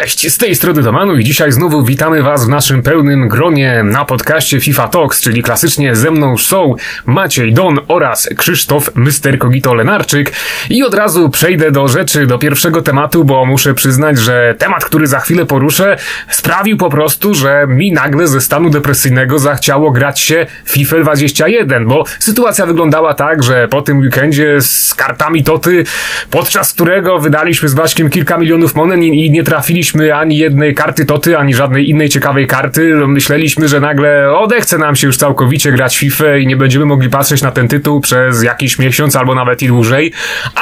Cześć, 0.00 0.32
z 0.32 0.38
tej 0.38 0.54
strony 0.54 0.82
Domanu 0.82 1.16
i 1.16 1.24
dzisiaj 1.24 1.52
znowu 1.52 1.84
witamy 1.84 2.22
Was 2.22 2.46
w 2.46 2.48
naszym 2.48 2.82
pełnym 2.82 3.28
gronie 3.28 3.82
na 3.84 4.04
podcaście 4.04 4.60
FIFA 4.60 4.88
Talks, 4.88 5.20
czyli 5.20 5.42
klasycznie 5.42 5.96
ze 5.96 6.10
mną 6.10 6.38
są 6.38 6.74
Maciej 7.06 7.52
Don 7.52 7.78
oraz 7.88 8.28
Krzysztof 8.36 8.90
Mr. 8.94 9.38
Kogito 9.38 9.74
Lenarczyk 9.74 10.32
i 10.70 10.82
od 10.82 10.94
razu 10.94 11.28
przejdę 11.28 11.70
do 11.70 11.88
rzeczy, 11.88 12.26
do 12.26 12.38
pierwszego 12.38 12.82
tematu, 12.82 13.24
bo 13.24 13.46
muszę 13.46 13.74
przyznać, 13.74 14.18
że 14.18 14.54
temat, 14.58 14.84
który 14.84 15.06
za 15.06 15.20
chwilę 15.20 15.46
poruszę 15.46 15.96
sprawił 16.28 16.76
po 16.76 16.90
prostu, 16.90 17.34
że 17.34 17.66
mi 17.68 17.92
nagle 17.92 18.26
ze 18.26 18.40
stanu 18.40 18.70
depresyjnego 18.70 19.38
zachciało 19.38 19.90
grać 19.90 20.20
się 20.20 20.46
FIFA 20.64 20.96
21, 21.00 21.86
bo 21.86 22.04
sytuacja 22.18 22.66
wyglądała 22.66 23.14
tak, 23.14 23.42
że 23.42 23.68
po 23.68 23.82
tym 23.82 23.98
weekendzie 23.98 24.60
z 24.60 24.94
kartami 24.94 25.44
Toty, 25.44 25.84
podczas 26.30 26.72
którego 26.72 27.18
wydaliśmy 27.18 27.68
z 27.68 27.74
Baśkiem 27.74 28.10
kilka 28.10 28.38
milionów 28.38 28.74
monet 28.74 29.00
i 29.00 29.30
nie 29.30 29.44
trafiliśmy 29.44 29.83
mieliśmy 29.84 30.14
ani 30.14 30.36
jednej 30.36 30.74
karty 30.74 31.06
Toty, 31.06 31.38
ani 31.38 31.54
żadnej 31.54 31.90
innej 31.90 32.08
ciekawej 32.08 32.46
karty. 32.46 32.94
Myśleliśmy, 33.06 33.68
że 33.68 33.80
nagle 33.80 34.38
odechce 34.38 34.78
nam 34.78 34.96
się 34.96 35.06
już 35.06 35.16
całkowicie 35.16 35.72
grać 35.72 35.98
FIFA 35.98 36.36
i 36.36 36.46
nie 36.46 36.56
będziemy 36.56 36.84
mogli 36.84 37.08
patrzeć 37.08 37.42
na 37.42 37.50
ten 37.50 37.68
tytuł 37.68 38.00
przez 38.00 38.42
jakiś 38.42 38.78
miesiąc 38.78 39.16
albo 39.16 39.34
nawet 39.34 39.62
i 39.62 39.66
dłużej. 39.66 40.12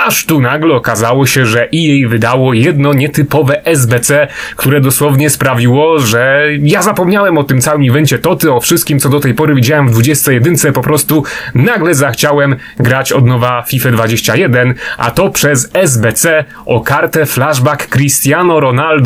Aż 0.07 0.27
tu 0.27 0.41
nagle 0.41 0.75
okazało 0.75 1.27
się, 1.27 1.47
że 1.47 1.69
EA 1.75 2.09
wydało 2.09 2.55
jedno 2.55 2.93
nietypowe 2.93 3.65
SBC, 3.65 4.29
które 4.57 4.81
dosłownie 4.81 5.31
sprawiło, 5.31 5.99
że 5.99 6.49
ja 6.63 6.83
zapomniałem 6.83 7.39
o 7.39 7.45
tym 7.45 7.61
całym 7.61 7.91
evencie 7.91 8.19
Toty, 8.19 8.53
o 8.53 8.61
wszystkim, 8.61 8.99
co 8.99 9.09
do 9.09 9.21
tej 9.21 9.35
pory 9.35 9.55
widziałem 9.55 9.89
w 9.89 9.91
21. 9.91 10.73
Po 10.73 10.83
prostu 10.83 11.25
nagle 11.55 11.95
zachciałem 11.95 12.57
grać 12.79 13.13
od 13.13 13.27
nowa 13.27 13.63
FIFA 13.69 13.91
21, 13.91 14.75
a 14.99 15.11
to 15.11 15.31
przez 15.31 15.71
SBC 15.75 16.45
o 16.67 16.81
kartę 16.81 17.27
flashback 17.27 17.89
Cristiano 17.89 18.61
Ronaldo 18.61 19.02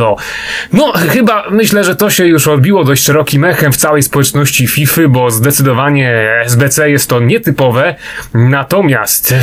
no, 0.73 0.93
chyba 0.93 1.45
myślę, 1.51 1.85
że 1.85 1.97
to 1.97 2.11
się 2.11 2.27
już 2.27 2.49
odbiło 2.49 2.85
dość 2.85 3.05
szerokim 3.05 3.45
echem 3.45 3.73
w 3.73 3.77
całej 3.77 4.03
społeczności 4.03 4.67
FIFA, 4.67 5.03
bo 5.09 5.31
zdecydowanie 5.31 6.31
SBC 6.45 6.91
jest 6.91 7.11
to 7.11 7.21
nietypowe. 7.21 7.95
Natomiast, 8.35 9.35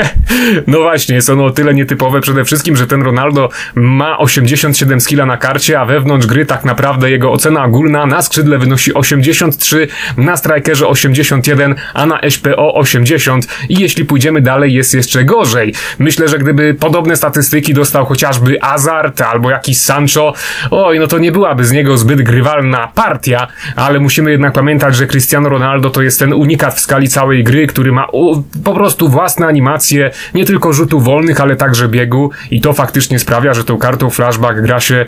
no 0.66 0.78
właśnie, 0.80 1.14
jest 1.14 1.30
ono 1.30 1.44
o 1.44 1.50
tyle 1.50 1.74
nietypowe 1.74 2.20
przede 2.20 2.44
wszystkim, 2.44 2.76
że 2.76 2.86
ten 2.86 3.02
Ronaldo 3.02 3.48
ma 3.74 4.18
87 4.18 5.00
skilla 5.00 5.26
na 5.26 5.36
karcie, 5.36 5.80
a 5.80 5.84
wewnątrz 5.84 6.26
gry 6.26 6.46
tak 6.46 6.64
naprawdę 6.64 7.10
jego 7.10 7.32
ocena 7.32 7.64
ogólna 7.64 8.06
na 8.06 8.22
skrzydle 8.22 8.58
wynosi 8.58 8.94
83, 8.94 9.88
na 10.16 10.36
strikerze 10.36 10.86
81, 10.86 11.74
a 11.94 12.06
na 12.06 12.20
SPO 12.30 12.74
80 12.74 13.46
i 13.68 13.80
jeśli 13.80 14.04
pójdziemy 14.04 14.40
dalej 14.40 14.74
jest 14.74 14.94
jeszcze 14.94 15.24
gorzej. 15.24 15.74
Myślę, 15.98 16.28
że 16.28 16.38
gdyby 16.38 16.74
podobne 16.74 17.16
statystyki 17.16 17.74
dostał 17.74 18.06
chociażby 18.06 18.62
Azart 18.62 19.20
albo 19.20 19.50
jakiś 19.50 19.78
Sancho, 19.92 20.34
oj, 20.70 20.98
no 20.98 21.06
to 21.06 21.18
nie 21.18 21.32
byłaby 21.32 21.64
z 21.64 21.72
niego 21.72 21.96
zbyt 21.96 22.22
grywalna 22.22 22.88
partia, 22.94 23.46
ale 23.76 24.00
musimy 24.00 24.30
jednak 24.30 24.52
pamiętać, 24.52 24.96
że 24.96 25.06
Cristiano 25.06 25.48
Ronaldo 25.48 25.90
to 25.90 26.02
jest 26.02 26.18
ten 26.18 26.32
unikat 26.32 26.74
w 26.74 26.80
skali 26.80 27.08
całej 27.08 27.44
gry, 27.44 27.66
który 27.66 27.92
ma 27.92 28.06
u, 28.12 28.42
po 28.64 28.74
prostu 28.74 29.08
własne 29.08 29.46
animacje, 29.46 30.10
nie 30.34 30.44
tylko 30.44 30.72
rzutów 30.72 31.04
wolnych, 31.04 31.40
ale 31.40 31.56
także 31.56 31.88
biegu 31.88 32.30
i 32.50 32.60
to 32.60 32.72
faktycznie 32.72 33.18
sprawia, 33.18 33.54
że 33.54 33.64
tą 33.64 33.78
kartą 33.78 34.10
flashback 34.10 34.60
gra 34.60 34.80
się 34.80 35.06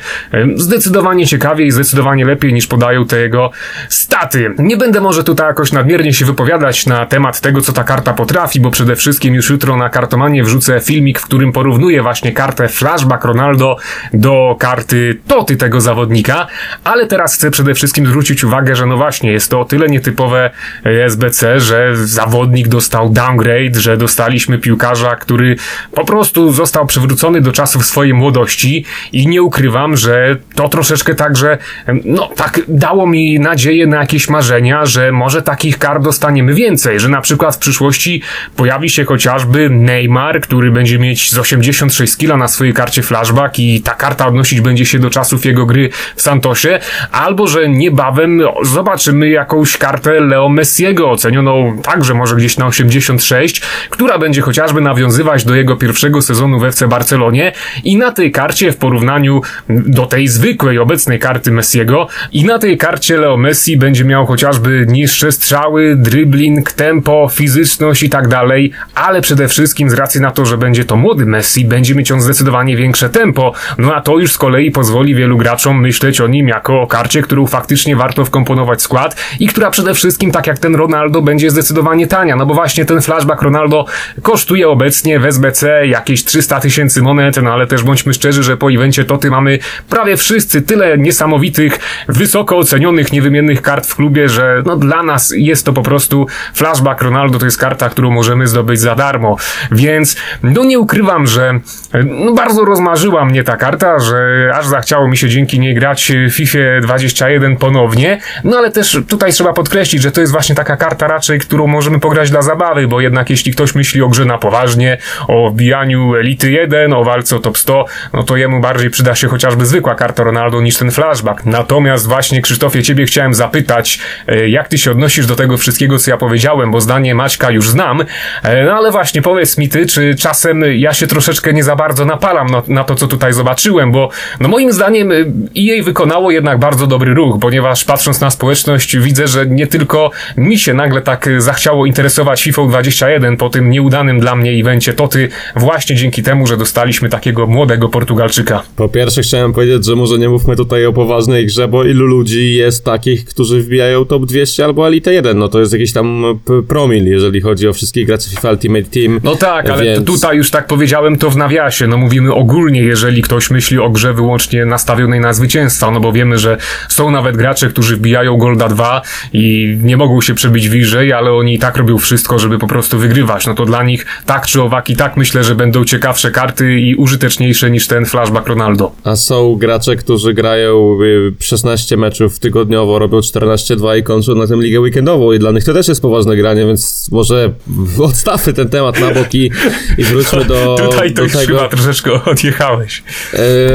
zdecydowanie 0.57 1.27
ciekawiej, 1.27 1.71
zdecydowanie 1.71 2.25
lepiej 2.25 2.53
niż 2.53 2.67
podają 2.67 3.07
te 3.07 3.21
jego 3.21 3.51
staty. 3.89 4.55
Nie 4.59 4.77
będę 4.77 5.01
może 5.01 5.25
tutaj 5.25 5.47
jakoś 5.47 5.73
nadmiernie 5.73 6.13
się 6.13 6.25
wypowiadać 6.25 6.87
na 6.87 7.07
temat 7.07 7.41
tego, 7.41 7.61
co 7.61 7.73
ta 7.73 7.85
karta 7.85 8.13
potrafi, 8.13 8.61
bo 8.61 8.71
przede 8.71 8.97
wszystkim 8.97 9.35
już 9.35 9.51
jutro 9.51 9.77
na 9.77 9.89
kartomanie 9.89 10.45
wrzucę 10.45 10.81
filmik, 10.81 11.21
w 11.21 11.25
którym 11.25 11.53
porównuję 11.53 12.03
właśnie 12.03 12.33
kartę 12.33 12.69
flashback 12.69 13.25
Ronaldo 13.25 13.77
do 14.13 14.57
karty 14.59 14.74
karty 14.75 15.19
toty 15.27 15.57
tego 15.57 15.81
zawodnika, 15.81 16.47
ale 16.85 17.07
teraz 17.07 17.35
chcę 17.35 17.51
przede 17.51 17.75
wszystkim 17.75 18.07
zwrócić 18.07 18.45
uwagę, 18.45 18.77
że 18.77 18.87
no 18.87 18.97
właśnie, 18.97 19.33
jest 19.33 19.51
to 19.51 19.61
o 19.61 19.65
tyle 19.65 19.89
nietypowe 19.89 20.51
e, 20.87 21.05
SBC, 21.05 21.61
że 21.61 21.97
zawodnik 21.97 22.69
dostał 22.69 23.11
downgrade, 23.11 23.81
że 23.81 23.97
dostaliśmy 23.97 24.59
piłkarza, 24.59 25.17
który 25.17 25.57
po 25.93 26.05
prostu 26.05 26.53
został 26.53 26.87
przywrócony 26.87 27.41
do 27.41 27.53
czasów 27.53 27.87
swojej 27.87 28.15
młodości. 28.15 28.85
I 29.13 29.27
nie 29.27 29.43
ukrywam, 29.43 29.97
że 29.97 30.37
to 30.55 30.69
troszeczkę 30.69 31.15
także, 31.15 31.59
no 32.05 32.31
tak 32.37 32.61
dało 32.69 33.07
mi 33.07 33.41
nadzieję 33.41 33.87
na 33.87 33.97
jakieś 33.97 34.29
marzenia, 34.29 34.87
że 34.87 35.13
może 35.13 35.43
takich 35.43 35.79
kart 35.79 36.05
dostaniemy 36.05 36.55
więcej, 36.55 37.01
że 37.01 37.09
na 37.09 37.21
przykład 37.21 37.57
w 37.57 37.59
przyszłości 37.59 38.23
pojawi 38.57 38.91
się 38.91 39.05
chociażby 39.05 39.71
Neymar, 39.71 40.41
który 40.41 40.71
będzie 40.71 40.99
mieć 40.99 41.31
z 41.31 41.39
86 41.39 42.13
skilla 42.13 42.37
na 42.37 42.49
swojej 42.49 42.75
karcie 42.75 43.03
flashback 43.03 43.59
i 43.59 43.81
ta 43.81 43.95
karta 43.95 44.27
odnosić 44.27 44.61
będzie 44.65 44.87
się 44.87 44.99
do 44.99 45.11
czasów 45.11 45.45
jego 45.45 45.67
gry 45.67 45.91
w 46.17 46.23
Santosie, 46.23 46.79
albo 47.13 47.47
że 47.47 47.69
niebawem 47.69 48.43
zobaczymy 48.63 49.29
jakąś 49.29 49.77
kartę 49.77 50.21
Leo 50.21 50.49
Messiego, 50.49 51.11
ocenioną 51.11 51.79
także 51.83 52.15
może 52.15 52.37
gdzieś 52.37 52.59
na 52.59 52.67
86, 52.67 53.63
która 53.91 54.19
będzie 54.19 54.43
chociażby 54.43 54.81
nawiązywać 54.81 55.45
do 55.45 55.55
jego 55.55 55.77
pierwszego 55.77 56.23
sezonu 56.23 56.59
w 56.59 56.65
FC 56.65 56.89
Barcelonie 56.89 57.53
i 57.85 57.97
na 57.97 58.13
tej 58.13 58.33
karcie 58.33 58.73
w 58.73 58.77
porównaniu 58.77 59.41
do 59.69 60.07
tej 60.07 60.29
zwykłej 60.29 60.79
obecnej 60.79 61.19
karty 61.19 61.51
Messiego 61.51 62.09
i 62.33 62.45
na 62.45 62.59
tej 62.59 62.79
karcie 62.79 63.17
Leo 63.17 63.37
Messi 63.37 63.77
będzie 63.77 64.05
miał 64.05 64.27
chociażby 64.27 64.87
niższe 64.89 65.33
strzały, 65.33 65.97
dribbling, 65.97 66.73
tempo, 66.73 67.29
fizyczność 67.33 68.03
i 68.03 68.11
tak 68.11 68.29
dalej, 68.29 68.73
ale 68.95 69.21
przede 69.21 69.49
wszystkim 69.49 69.91
z 69.91 69.95
racji 69.95 70.21
na 70.21 70.31
to, 70.31 70.47
że 70.47 70.59
będzie 70.59 70.85
to 70.85 70.97
młody 70.97 71.27
Messi, 71.27 71.65
będzie 71.65 71.95
mieć 71.95 72.13
on 72.13 72.21
zdecydowanie 72.21 72.77
większe 72.77 73.11
tempo, 73.11 73.53
no 73.79 73.95
a 73.95 74.01
to 74.01 74.19
już 74.19 74.33
z 74.33 74.39
kolei 74.39 74.54
kolei 74.55 74.71
pozwoli 74.71 75.15
wielu 75.15 75.37
graczom 75.37 75.81
myśleć 75.81 76.21
o 76.21 76.27
nim 76.27 76.49
jako 76.49 76.83
o 76.83 76.87
karcie, 76.87 77.23
którą 77.23 77.47
faktycznie 77.47 77.97
warto 77.97 78.25
wkomponować 78.25 78.79
w 78.79 78.83
skład 78.83 79.17
i 79.41 79.49
która 79.49 79.71
przede 79.71 79.95
wszystkim, 79.95 80.31
tak 80.31 80.47
jak 80.47 80.59
ten 80.59 80.75
Ronaldo, 80.75 81.23
będzie 81.23 81.51
zdecydowanie 81.51 82.07
tania, 82.07 82.37
no 82.37 82.47
bo 82.47 82.55
właśnie 82.55 82.85
ten 82.85 83.03
flashback 83.03 83.43
Ronaldo 83.43 83.87
kosztuje 84.23 84.69
obecnie 84.69 85.21
w 85.21 85.27
SBC 85.27 85.87
jakieś 85.87 86.25
300 86.25 86.61
tysięcy 86.61 87.03
monet, 87.03 87.43
no 87.43 87.53
ale 87.53 87.67
też 87.67 87.83
bądźmy 87.83 88.15
szczerzy, 88.15 88.43
że 88.43 88.57
po 88.57 88.73
evencie 88.73 89.05
Toty 89.05 89.31
mamy 89.31 89.59
prawie 89.91 90.17
wszyscy 90.17 90.63
tyle 90.63 90.99
niesamowitych, 90.99 91.79
wysoko 92.09 92.57
ocenionych, 92.57 93.13
niewymiennych 93.13 93.63
kart 93.63 93.87
w 93.87 93.97
klubie, 93.97 94.29
że 94.29 94.63
no 94.67 94.77
dla 94.77 95.03
nas 95.03 95.33
jest 95.37 95.67
to 95.67 95.73
po 95.73 95.83
prostu 95.83 96.27
flashback 96.55 97.03
Ronaldo, 97.03 97.39
to 97.39 97.45
jest 97.45 97.59
karta, 97.59 97.89
którą 97.89 98.11
możemy 98.11 98.47
zdobyć 98.47 98.81
za 98.81 98.95
darmo, 98.95 99.37
więc 99.73 100.17
no 100.43 100.65
nie 100.65 100.79
ukrywam, 100.79 101.27
że 101.27 101.61
no 102.05 102.33
bardzo 102.33 102.65
rozmarzyła 102.65 103.25
mnie 103.25 103.45
ta 103.45 103.57
karta, 103.57 103.99
że 103.99 104.44
aż 104.55 104.67
zachciało 104.67 105.09
mi 105.09 105.17
się 105.17 105.29
dzięki 105.29 105.61
niej 105.61 105.75
grać 105.75 106.13
w 106.29 106.33
FIFA 106.33 106.59
21 106.83 107.57
ponownie. 107.57 108.21
No 108.45 108.59
ale 108.59 108.71
też 108.71 108.99
tutaj 109.09 109.33
trzeba 109.33 109.53
podkreślić, 109.53 110.03
że 110.03 110.13
to 110.13 110.21
jest 110.21 110.33
właśnie 110.33 110.55
taka 110.55 110.77
karta 110.77 111.09
raczej, 111.09 111.39
którą 111.39 111.67
możemy 111.67 112.01
pograć 112.01 112.31
dla 112.31 112.43
zabawy, 112.43 112.89
bo 112.89 113.01
jednak 113.01 113.31
jeśli 113.31 113.53
ktoś 113.53 113.75
myśli 113.75 114.03
o 114.03 114.09
grze 114.09 114.25
na 114.25 114.39
poważnie, 114.39 114.99
o 115.29 115.51
wbijaniu 115.51 116.15
Elity 116.15 116.51
1, 116.51 116.93
o 116.93 117.05
walce 117.05 117.37
o 117.37 117.39
top 117.39 117.59
100, 117.59 117.85
no 118.13 118.23
to 118.23 118.37
jemu 118.37 118.61
bardziej 118.61 118.91
przyda 118.91 119.15
się 119.15 119.29
chociażby 119.29 119.67
zwykła 119.67 119.95
karta 119.95 120.23
Ronaldo 120.23 120.61
niż 120.61 120.77
ten 120.77 120.91
flashback. 120.91 121.45
Natomiast 121.45 122.09
właśnie 122.09 122.43
Krzysztofie, 122.43 122.83
ciebie 122.83 123.07
chciałem 123.07 123.35
zapytać, 123.35 123.99
e, 124.27 124.49
jak 124.49 124.69
ty 124.69 124.79
się 124.79 124.91
odnosisz 124.91 125.27
do 125.27 125.37
tego 125.37 125.57
wszystkiego, 125.57 125.99
co 125.99 126.11
ja 126.11 126.17
powiedziałem, 126.17 126.71
bo 126.71 126.81
zdanie 126.81 127.15
Maćka 127.15 127.51
już 127.51 127.69
znam, 127.69 128.05
e, 128.43 128.65
no 128.65 128.73
ale 128.73 128.91
właśnie 128.91 129.23
powiedz 129.23 129.59
mi 129.59 129.69
ty, 129.69 129.87
czy 129.87 130.15
czasem 130.15 130.65
ja 130.75 130.95
się 130.95 131.07
troszeczkę 131.07 131.53
nie 131.53 131.65
za 131.65 131.77
bardzo 131.77 132.05
napalam 132.05 132.47
na, 132.47 132.63
na 132.69 132.85
to, 132.85 132.95
co 132.95 133.09
tutaj 133.09 133.33
zobaczyłem, 133.33 133.93
bo 133.93 134.11
no 134.41 134.49
moim 134.49 134.73
zdaniem 134.73 135.13
y, 135.13 135.33
EA 135.59 135.83
wykonało 135.83 136.31
jednak 136.31 136.59
bardzo 136.59 136.87
dobry 136.87 137.15
ruch, 137.15 137.39
ponieważ 137.41 137.85
patrząc 137.85 138.21
na 138.21 138.31
społeczność 138.31 138.97
widzę, 138.99 139.29
że 139.29 139.47
nie 139.47 139.67
tylko 139.67 140.11
mi 140.37 140.59
się 140.59 140.75
nagle 140.75 141.03
tak 141.03 141.29
zachciało 141.39 141.87
interesować 141.87 142.43
FIFA 142.43 142.67
21 142.67 143.37
po 143.37 143.51
tym 143.51 143.71
nieudanym 143.71 144.21
dla 144.21 144.37
mnie 144.37 144.51
evencie 144.51 144.93
Toty 144.93 145.29
właśnie 145.57 145.97
dzięki 145.97 146.23
temu, 146.23 146.47
że 146.47 146.57
dostaliśmy 146.57 147.09
takiego 147.09 147.47
młodego 147.47 147.89
Portugalczyka. 147.89 148.63
Po 148.77 148.89
pierwsze 148.89 149.23
chciałem 149.23 149.53
powiedzieć, 149.53 149.85
że 149.85 149.97
może 149.97 150.19
nie 150.19 150.29
mówmy 150.29 150.57
tutaj 150.57 150.87
o 150.87 150.93
poważnej 150.93 151.47
grze, 151.47 151.69
bo 151.69 151.85
ilu 151.85 152.07
ludzi 152.07 152.55
jest 152.55 152.85
takich, 152.85 153.25
którzy 153.25 153.61
wbijają 153.61 154.05
top 154.05 154.27
200 154.27 154.65
albo 154.65 154.89
Elite 154.89 155.13
1, 155.13 155.39
no 155.39 155.49
to 155.49 155.61
jest 155.61 155.73
jakiś 155.73 155.93
tam 155.93 156.25
promil, 156.69 157.07
jeżeli 157.07 157.41
chodzi 157.41 157.69
o 157.69 157.73
wszystkich 157.73 158.07
graczy 158.07 158.31
FIFA 158.31 158.51
Ultimate 158.51 158.85
Team. 158.85 159.21
No 159.25 159.37
tak, 159.37 159.71
ale 159.71 159.85
więc... 159.85 160.07
tutaj 160.07 160.37
już 160.37 160.51
tak 160.51 160.67
powiedziałem 160.67 161.19
to 161.19 161.31
w 161.31 161.37
nawiasie, 161.37 161.87
no 161.87 161.97
mówimy 161.97 162.35
ogólnie, 162.35 162.81
jeżeli 162.81 163.23
ktoś 163.23 163.51
myśli 163.51 163.79
o 163.79 163.91
grze 163.91 164.15
wyłącznie 164.25 164.67
nastawionej 164.67 165.21
na 165.21 165.33
zwycięstwa, 165.33 165.91
no 165.91 166.01
bo 166.01 166.13
wiemy, 166.13 166.39
że 166.39 166.57
są 166.89 167.11
nawet 167.11 167.37
gracze, 167.37 167.69
którzy 167.69 167.97
wbijają 167.97 168.37
Golda 168.37 168.69
2 168.69 169.03
i 169.33 169.77
nie 169.83 169.97
mogą 169.97 170.21
się 170.21 170.35
przebić 170.35 170.69
wyżej, 170.69 171.13
ale 171.13 171.33
oni 171.33 171.55
i 171.55 171.59
tak 171.59 171.77
robią 171.77 171.99
wszystko, 171.99 172.39
żeby 172.39 172.59
po 172.59 172.67
prostu 172.67 172.99
wygrywać. 172.99 173.47
No 173.47 173.55
to 173.55 173.65
dla 173.65 173.83
nich 173.83 174.07
tak 174.27 174.47
czy 174.47 174.63
owak 174.63 174.91
i 174.91 174.97
tak 174.97 175.17
myślę, 175.17 175.45
że 175.45 175.55
będą 175.55 175.85
ciekawsze 175.85 176.31
karty 176.31 176.81
i 176.81 176.95
użyteczniejsze 176.95 177.71
niż 177.71 177.87
ten 177.87 178.07
flashback 178.07 178.49
Ronaldo. 178.49 178.93
A 179.05 179.17
są 179.17 179.57
gracze, 179.57 179.97
którzy 179.97 180.35
grają 180.35 180.99
16 181.41 181.95
y, 181.95 181.99
meczów 181.99 182.39
tygodniowo, 182.39 182.99
robią 182.99 183.19
14-2 183.19 183.99
i 183.99 184.03
kończą 184.03 184.35
na 184.35 184.47
tym 184.47 184.63
ligę 184.63 184.81
weekendową 184.81 185.33
i 185.33 185.39
dla 185.39 185.51
nich 185.51 185.65
to 185.65 185.75
też 185.75 185.89
jest 185.89 186.03
poważne 186.03 186.37
granie, 186.37 186.67
więc 186.67 187.09
może 187.13 187.53
odstawmy 188.09 188.53
ten 188.53 188.69
temat 188.69 189.01
na 189.01 189.15
boki 189.15 189.51
i 189.99 190.05
wróćmy 190.05 190.45
do, 190.45 190.77
Tutaj 190.91 191.13
to 191.15 191.23
do 191.23 191.29
tego... 191.29 191.59
chyba 191.59 191.69
troszeczkę 191.69 192.25
odjechałeś. 192.25 193.03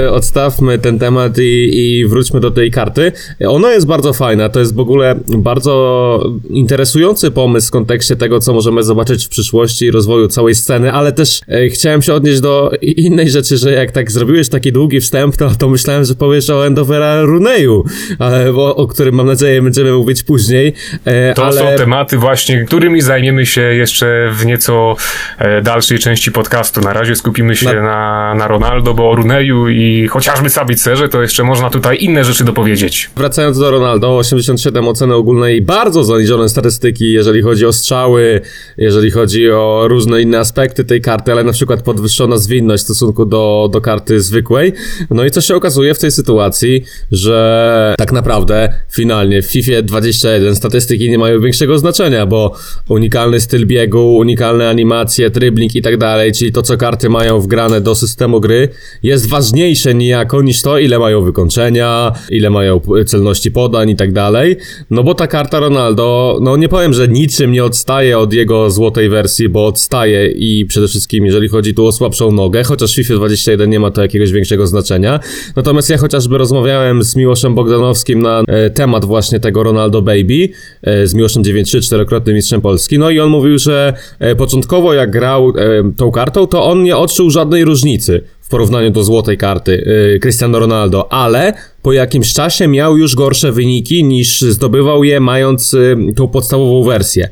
Yy, 0.04 0.12
odsta 0.12 0.39
zostawmy 0.40 0.80
ten 0.80 1.00
temat 1.00 1.38
i, 1.38 1.70
i 1.74 2.06
wróćmy 2.08 2.40
do 2.40 2.52
tej 2.52 2.72
karty. 2.72 3.12
Ona 3.48 3.72
jest 3.72 3.88
bardzo 3.88 4.14
fajna, 4.14 4.50
to 4.50 4.60
jest 4.60 4.76
w 4.76 4.80
ogóle 4.80 5.16
bardzo 5.28 6.24
interesujący 6.50 7.32
pomysł 7.32 7.68
w 7.68 7.72
kontekście 7.72 8.16
tego, 8.16 8.40
co 8.40 8.54
możemy 8.54 8.84
zobaczyć 8.84 9.26
w 9.26 9.30
przyszłości 9.30 9.86
i 9.86 9.92
rozwoju 9.92 10.28
całej 10.28 10.56
sceny, 10.56 10.92
ale 10.92 11.12
też 11.12 11.42
e, 11.48 11.70
chciałem 11.70 12.02
się 12.02 12.14
odnieść 12.14 12.40
do 12.42 12.72
innej 12.82 13.30
rzeczy, 13.30 13.58
że 13.58 13.72
jak 13.72 13.92
tak 13.92 14.12
zrobiłeś 14.12 14.50
taki 14.50 14.72
długi 14.72 15.02
wstęp, 15.02 15.38
to, 15.38 15.50
to 15.60 15.70
myślałem, 15.70 16.06
że 16.06 16.16
powiesz 16.16 16.50
o 16.50 16.68
Endovera 16.68 17.22
Runeju, 17.22 17.84
ale, 18.20 18.52
o, 18.52 18.76
o 18.76 18.88
którym 18.88 19.16
mam 19.16 19.28
nadzieję 19.28 19.62
będziemy 19.62 19.92
mówić 19.92 20.24
później. 20.24 20.74
E, 21.06 21.34
To 21.34 21.46
ale... 21.46 21.62
są 21.62 21.66
tematy 21.78 22.18
właśnie, 22.18 22.66
którymi 22.66 23.02
zajmiemy 23.02 23.46
się 23.46 23.62
jeszcze 23.62 24.30
w 24.34 24.46
nieco 24.46 24.96
e, 25.38 25.62
dalszej 25.62 26.00
części 26.00 26.32
podcastu. 26.32 26.82
Na 26.82 26.94
razie 26.94 27.16
skupimy 27.16 27.56
się 27.56 27.66
Na- 27.66 27.82
na, 27.82 28.36
na 28.36 28.48
Ronaldo, 28.48 28.94
bo 28.94 29.10
o 29.10 29.16
Runeju 29.16 29.70
i 29.70 30.08
chociażby 30.20 30.50
Sabicerze 30.50 31.10
to 31.10 31.22
jeszcze 31.22 31.44
można 31.44 31.70
tutaj 31.70 31.98
inne 32.04 32.24
rzeczy 32.24 32.44
dopowiedzieć. 32.44 33.10
Wracając 33.16 33.60
do 33.60 33.72
Ronaldo, 33.72 34.18
87 34.18 34.88
oceny 34.88 35.16
ogólnej 35.16 35.62
bardzo 35.62 36.04
zaniżone 36.04 36.50
statystyki, 36.50 37.12
jeżeli 37.12 37.42
chodzi 37.42 37.66
o 37.66 37.74
strzały, 37.74 38.42
jeżeli 38.78 39.12
chodzi 39.12 39.52
o 39.52 39.86
różne 39.88 40.22
inne 40.22 40.40
aspekty 40.40 40.84
tej 40.84 41.02
karty, 41.02 41.32
ale 41.32 41.44
na 41.44 41.52
przykład 41.52 41.82
podwyższona 41.82 42.38
zwinność 42.38 42.84
w 42.84 42.86
stosunku 42.86 43.26
do, 43.26 43.70
do 43.72 43.82
karty 43.82 44.22
zwykłej. 44.22 44.74
No 45.10 45.26
i 45.26 45.32
co 45.32 45.42
się 45.42 45.56
okazuje 45.56 45.94
w 45.94 46.00
tej 46.00 46.12
sytuacji, 46.12 46.84
że 47.12 47.96
tak 47.98 48.12
naprawdę 48.12 48.74
finalnie 48.92 49.42
w 49.42 49.46
FIFA 49.46 49.82
21 49.82 50.56
statystyki 50.56 51.10
nie 51.10 51.18
mają 51.18 51.42
większego 51.42 51.78
znaczenia, 51.78 52.26
bo 52.26 52.56
unikalny 52.90 53.40
styl 53.40 53.66
biegu, 53.66 54.18
unikalne 54.18 54.70
animacje, 54.70 55.30
dribbling 55.30 55.76
i 55.76 55.82
tak 55.82 55.98
dalej, 55.98 56.32
czyli 56.32 56.52
to 56.52 56.62
co 56.62 56.78
karty 56.78 57.10
mają 57.10 57.40
wgrane 57.40 57.82
do 57.82 57.96
systemu 57.96 58.40
gry, 58.40 58.70
jest 59.04 59.30
ważniejsze 59.30 59.94
niejako 60.10 60.42
niż 60.42 60.62
to, 60.62 60.80
ile 60.80 61.00
mają 61.00 61.22
wykończenia, 61.22 62.12
ile 62.30 62.50
mają 62.50 62.82
celności 63.06 63.52
podań 63.52 63.90
i 63.90 63.96
tak 63.96 64.14
dalej. 64.14 64.58
No 64.90 65.04
bo 65.04 65.14
ta 65.16 65.28
karta 65.28 65.60
Ronaldo, 65.60 66.40
no 66.42 66.58
nie 66.58 66.70
powiem, 66.70 66.94
że 66.94 67.08
niczym 67.08 67.52
nie 67.52 67.64
odstaje 67.64 68.18
od 68.18 68.34
jego 68.34 68.70
złotej 68.72 69.10
wersji, 69.10 69.50
bo 69.50 69.66
odstaje 69.66 70.32
i 70.32 70.66
przede 70.66 70.88
wszystkim 70.88 71.26
jeżeli 71.26 71.48
chodzi 71.48 71.74
tu 71.74 71.86
o 71.86 71.92
słabszą 71.92 72.32
nogę, 72.32 72.64
chociaż 72.64 72.92
w 72.92 72.96
FIFA 72.96 73.14
21 73.16 73.70
nie 73.70 73.80
ma 73.80 73.92
to 73.92 74.02
jakiegoś 74.02 74.32
większego 74.32 74.68
znaczenia. 74.68 75.20
Natomiast 75.56 75.90
ja 75.90 75.98
chociażby 75.98 76.38
rozmawiałem 76.38 77.04
z 77.04 77.16
Miłoszem 77.16 77.56
Bogdanowskim 77.56 78.22
na 78.22 78.44
e, 78.48 78.70
temat 78.70 79.06
właśnie 79.06 79.40
tego 79.40 79.64
Ronaldo 79.64 80.02
Baby, 80.02 80.50
e, 80.82 81.08
z 81.08 81.14
Miłoszem 81.14 81.44
9-3, 81.44 81.82
czterokrotnym 81.82 82.36
mistrzem 82.36 82.62
Polski, 82.62 83.00
no 83.00 83.10
i 83.10 83.20
on 83.20 83.30
mówił, 83.30 83.58
że 83.58 83.94
e, 84.20 84.36
początkowo 84.36 84.94
jak 84.94 85.12
grał 85.12 85.50
e, 85.50 85.54
tą 85.98 86.12
kartą, 86.12 86.48
to 86.48 86.66
on 86.66 86.84
nie 86.84 86.98
odczuł 86.98 87.30
żadnej 87.30 87.66
różnicy 87.66 88.22
w 88.50 88.52
porównaniu 88.52 88.92
do 88.92 89.04
złotej 89.04 89.38
karty 89.38 89.72
y, 90.16 90.20
Cristiano 90.20 90.60
Ronaldo, 90.60 91.14
ale 91.14 91.54
po 91.82 91.94
jakimś 91.94 92.34
czasie 92.34 92.68
miał 92.68 92.98
już 92.98 93.16
gorsze 93.16 93.52
wyniki 93.52 94.04
niż 94.04 94.42
zdobywał 94.42 95.04
je 95.04 95.20
mając 95.20 95.74
y, 95.74 95.98
tą 96.16 96.28
podstawową 96.28 96.84
wersję. 96.84 97.30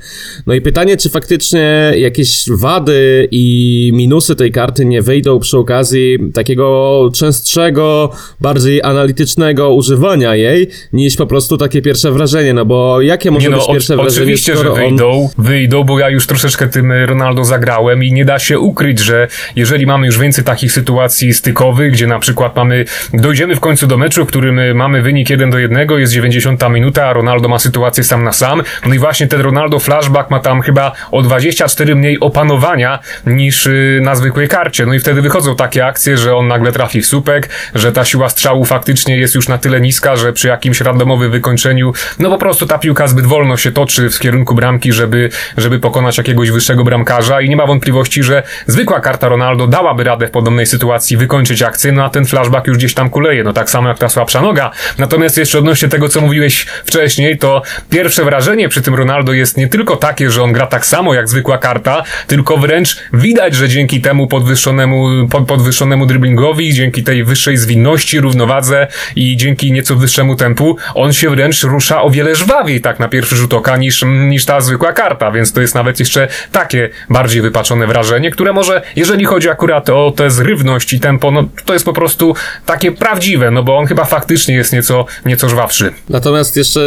No 0.48 0.54
i 0.54 0.62
pytanie, 0.62 0.98
czy 0.98 1.10
faktycznie 1.10 1.94
jakieś 1.98 2.46
wady 2.50 3.28
i 3.32 3.92
minusy 3.94 4.36
tej 4.36 4.52
karty 4.52 4.86
nie 4.86 5.02
wyjdą 5.02 5.40
przy 5.40 5.58
okazji 5.58 6.18
takiego 6.34 7.10
częstszego, 7.14 8.12
bardziej 8.42 8.84
analitycznego 8.84 9.74
używania 9.74 10.36
jej, 10.36 10.68
niż 10.94 11.16
po 11.16 11.28
prostu 11.28 11.58
takie 11.58 11.82
pierwsze 11.82 12.12
wrażenie, 12.12 12.54
no 12.54 12.66
bo 12.66 13.02
jakie 13.02 13.32
może 13.32 13.50
no, 13.50 13.58
być 13.58 13.68
pierwsze 13.68 13.94
oczy- 13.94 14.02
wrażenie, 14.02 14.24
oczywiście, 14.24 14.54
że 14.54 14.60
skoro 14.60 14.74
on... 14.74 14.80
wyjdą, 14.80 15.30
wyjdą, 15.38 15.84
bo 15.84 16.00
ja 16.00 16.10
już 16.10 16.28
troszeczkę 16.28 16.68
tym 16.68 16.92
Ronaldo 16.92 17.44
zagrałem 17.44 18.04
i 18.04 18.14
nie 18.14 18.26
da 18.26 18.40
się 18.40 18.60
ukryć, 18.60 19.00
że 19.00 19.28
jeżeli 19.56 19.86
mamy 19.86 20.06
już 20.06 20.20
więcej 20.20 20.44
takich 20.44 20.72
sytuacji 20.72 21.34
stykowych, 21.34 21.92
gdzie 21.92 22.08
na 22.08 22.20
przykład 22.20 22.56
mamy, 22.56 22.86
dojdziemy 23.14 23.56
w 23.56 23.60
końcu 23.60 23.88
do 23.88 23.98
meczu, 23.98 24.26
w 24.26 24.28
którym 24.38 24.60
y, 24.60 24.74
mamy 24.74 25.02
wynik 25.02 25.30
1 25.30 25.50
do 25.50 25.60
1, 25.60 25.88
jest 25.98 26.14
90 26.14 26.70
minuta, 26.70 27.08
a 27.08 27.14
Ronaldo 27.14 27.50
ma 27.50 27.60
sytuację 27.60 28.04
sam 28.04 28.24
na 28.24 28.32
sam, 28.32 28.64
no 28.86 28.94
i 28.94 29.00
właśnie 29.00 29.28
ten 29.28 29.42
Ronaldo 29.42 29.80
flashback 29.80 30.32
ma 30.32 30.40
tam 30.40 30.62
chyba 30.62 30.92
o 31.12 31.22
24 31.22 31.96
mniej 31.96 32.20
opanowania 32.20 33.00
niż 33.26 33.68
y, 33.68 34.00
na 34.04 34.16
zwykłej 34.16 34.48
karcie, 34.48 34.86
no 34.86 34.94
i 34.94 35.00
wtedy 35.00 35.22
wychodzą 35.22 35.56
takie 35.56 35.86
akcje, 35.86 36.18
że 36.18 36.36
on 36.36 36.48
nagle 36.48 36.72
trafi 36.72 37.02
w 37.02 37.06
słupek, 37.06 37.50
że 37.76 37.92
ta 37.92 38.06
siła 38.06 38.30
strzału 38.30 38.66
faktycznie 38.66 39.18
jest 39.18 39.36
już 39.36 39.48
na 39.48 39.58
tyle 39.58 39.82
niska, 39.82 40.16
że 40.16 40.34
przy 40.34 40.48
jakimś 40.48 40.82
randomowym 40.82 41.32
wykończeniu, 41.32 41.94
no 42.20 42.30
po 42.30 42.38
prostu 42.38 42.66
ta 42.66 42.78
piłka 42.78 43.08
zbyt 43.08 43.26
wolno 43.26 43.58
się 43.58 43.72
toczy 43.72 44.10
w 44.10 44.20
kierunku 44.20 44.56
bramki, 44.56 44.94
żeby, 44.94 45.30
żeby 45.58 45.80
pokonać 45.80 46.18
jakiegoś 46.18 46.52
wyższego 46.52 46.84
bramkarza. 46.84 47.42
I 47.42 47.50
nie 47.50 47.56
ma 47.56 47.66
wątpliwości, 47.66 48.24
że 48.24 48.44
zwykła 48.68 49.00
karta 49.00 49.30
Ronaldo 49.30 49.68
dałaby 49.68 50.04
radę 50.04 50.28
w 50.28 50.32
podobnej 50.32 50.66
sytuacji 50.66 51.18
wykończyć 51.18 51.62
akcję, 51.62 51.92
no 51.92 52.04
a 52.04 52.10
ten 52.10 52.26
flashback 52.26 52.68
już 52.68 52.78
gdzieś 52.78 52.94
tam 52.94 53.10
kuleje, 53.10 53.44
no 53.44 53.54
tak 53.54 53.70
samo 53.70 53.90
jak 53.90 53.98
ta 53.98 54.10
słabsza 54.10 54.27
noga. 54.34 54.72
Natomiast 54.98 55.38
jeszcze 55.38 55.60
odnośnie 55.60 55.88
tego, 55.88 56.10
co 56.10 56.22
mówiłeś 56.22 56.66
wcześniej, 56.86 57.38
to 57.38 57.62
pierwsze 57.90 58.24
wrażenie 58.24 58.70
przy 58.70 58.82
tym 58.82 58.96
Ronaldo 58.96 59.34
jest 59.34 59.58
nie 59.58 59.68
tylko 59.68 59.96
takie, 59.96 60.32
że 60.32 60.44
on 60.44 60.52
gra 60.52 60.68
tak 60.68 60.86
samo 60.86 61.14
jak 61.14 61.30
zwykła 61.30 61.58
karta, 61.58 62.04
tylko 62.28 62.58
wręcz 62.58 62.98
widać, 63.14 63.56
że 63.56 63.70
dzięki 63.70 64.02
temu 64.02 64.28
podwyższonemu, 64.28 65.28
pod, 65.28 65.48
podwyższonemu 65.48 66.06
driblingowi, 66.06 66.74
dzięki 66.74 67.04
tej 67.04 67.24
wyższej 67.24 67.58
zwinności, 67.58 68.20
równowadze 68.20 68.88
i 69.16 69.38
dzięki 69.38 69.72
nieco 69.72 69.96
wyższemu 69.96 70.36
tempu, 70.36 70.78
on 70.96 71.14
się 71.14 71.30
wręcz 71.30 71.64
rusza 71.64 72.02
o 72.02 72.10
wiele 72.10 72.36
żwawiej 72.36 72.82
tak 72.82 73.00
na 73.00 73.08
pierwszy 73.08 73.36
rzut 73.36 73.54
oka 73.54 73.78
niż, 73.78 74.06
niż 74.08 74.46
ta 74.46 74.62
zwykła 74.62 74.94
karta, 74.94 75.32
więc 75.32 75.54
to 75.54 75.62
jest 75.62 75.76
nawet 75.76 76.00
jeszcze 76.00 76.28
takie 76.52 76.90
bardziej 77.10 77.42
wypaczone 77.42 77.88
wrażenie, 77.88 78.32
które 78.32 78.54
może, 78.54 78.82
jeżeli 78.96 79.26
chodzi 79.26 79.50
akurat 79.50 79.90
o 79.90 80.14
tę 80.16 80.32
zrywność 80.32 80.94
i 80.94 81.00
tempo, 81.00 81.32
no 81.32 81.44
to 81.66 81.74
jest 81.74 81.86
po 81.86 81.94
prostu 81.94 82.36
takie 82.66 82.92
prawdziwe, 82.92 83.52
no 83.52 83.64
bo 83.64 83.78
on 83.78 83.86
chyba 83.86 84.06
faktycznie 84.18 84.56
jest 84.56 84.74
nieco, 84.74 85.06
nieco 85.26 85.50
żwawszy. 85.50 85.94
Natomiast 86.10 86.58
jeszcze 86.58 86.82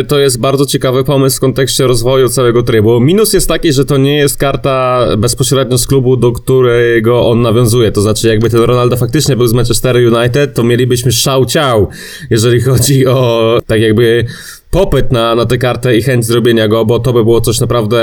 e, 0.00 0.04
to 0.04 0.18
jest 0.18 0.40
bardzo 0.40 0.66
ciekawy 0.66 1.04
pomysł 1.04 1.36
w 1.36 1.40
kontekście 1.40 1.86
rozwoju 1.86 2.28
całego 2.28 2.62
trybu. 2.62 3.00
Minus 3.00 3.32
jest 3.32 3.48
taki, 3.48 3.72
że 3.72 3.84
to 3.84 3.96
nie 3.96 4.16
jest 4.16 4.36
karta 4.36 5.06
bezpośrednio 5.18 5.78
z 5.78 5.86
klubu, 5.86 6.16
do 6.16 6.32
którego 6.32 7.30
on 7.30 7.42
nawiązuje. 7.42 7.92
To 7.92 8.00
znaczy, 8.00 8.28
jakby 8.28 8.50
ten 8.50 8.60
Ronaldo 8.60 8.96
faktycznie 8.96 9.36
był 9.36 9.46
z 9.46 9.52
Manchester 9.52 9.96
United, 9.96 10.54
to 10.54 10.62
mielibyśmy 10.62 11.12
szał 11.12 11.46
ciał, 11.46 11.88
jeżeli 12.30 12.60
chodzi 12.60 13.06
o 13.06 13.58
tak 13.66 13.80
jakby 13.80 14.26
popyt 14.74 15.12
na, 15.12 15.34
na 15.34 15.46
tę 15.46 15.58
kartę 15.58 15.96
i 15.96 16.02
chęć 16.02 16.24
zrobienia 16.24 16.68
go, 16.68 16.84
bo 16.84 16.98
to 16.98 17.12
by 17.12 17.24
było 17.24 17.40
coś 17.40 17.60
naprawdę 17.60 17.98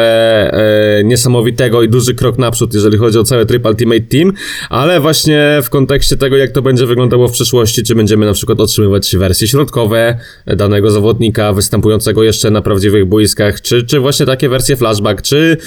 e, 0.54 1.04
niesamowitego 1.04 1.84
i 1.84 1.90
duży 1.90 2.16
krok 2.16 2.38
naprzód, 2.38 2.74
jeżeli 2.74 2.98
chodzi 2.98 3.20
o 3.20 3.24
cały 3.24 3.46
tryb 3.46 3.66
Ultimate 3.66 4.02
Team, 4.02 4.34
ale 4.70 5.00
właśnie 5.00 5.60
w 5.64 5.70
kontekście 5.70 6.18
tego, 6.18 6.38
jak 6.38 6.52
to 6.52 6.62
będzie 6.62 6.86
wyglądało 6.86 7.28
w 7.28 7.32
przyszłości, 7.32 7.84
czy 7.84 7.96
będziemy 7.96 8.26
na 8.26 8.34
przykład 8.34 8.60
otrzymywać 8.60 9.16
wersje 9.16 9.48
środkowe 9.48 10.18
danego 10.48 10.92
zawodnika 10.92 11.54
występującego 11.54 12.24
jeszcze 12.24 12.52
na 12.52 12.62
prawdziwych 12.62 13.06
boiskach, 13.06 13.62
czy, 13.62 13.84
czy 13.84 14.00
właśnie 14.00 14.26
takie 14.26 14.50
wersje 14.50 14.76
flashback, 14.76 15.22
czy 15.22 15.58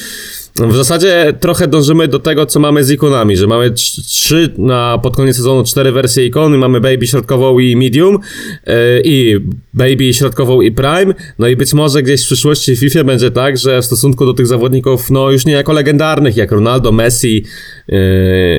w 0.61 0.77
zasadzie 0.77 1.33
trochę 1.41 1.67
dążymy 1.67 2.09
do 2.09 2.19
tego, 2.19 2.47
co 2.47 2.61
mamy 2.61 2.85
z 2.85 2.91
ikonami, 2.91 3.37
że 3.37 3.47
mamy 3.47 3.71
trz- 3.71 4.07
trzy 4.07 4.55
na 4.59 4.99
pod 4.99 5.17
koniec 5.17 5.37
sezonu 5.37 5.65
cztery 5.65 5.93
wersje 5.93 6.27
ikon, 6.27 6.59
mamy 6.59 6.81
baby 6.81 7.07
środkową 7.07 7.59
i 7.59 7.77
medium 7.77 8.19
yy, 8.67 8.73
i 9.05 9.37
baby 9.75 10.15
środkową 10.15 10.61
i 10.61 10.73
prime, 10.73 11.15
no 11.39 11.49
i 11.49 11.57
być 11.57 11.75
może 11.75 12.03
gdzieś 12.03 12.23
w 12.23 12.27
przyszłości 12.27 12.77
w 12.77 12.81
FIFA 12.81 13.05
będzie 13.05 13.31
tak, 13.31 13.59
że 13.59 13.83
w 13.83 13.85
stosunku 13.85 14.27
do 14.27 14.35
tych 14.35 14.47
zawodników, 14.47 15.11
no 15.11 15.31
już 15.31 15.47
nie 15.47 15.53
jako 15.53 15.73
legendarnych, 15.73 16.37
jak 16.37 16.53
Ronaldo, 16.53 16.93
Messi 16.93 17.45
yy, 17.89 17.99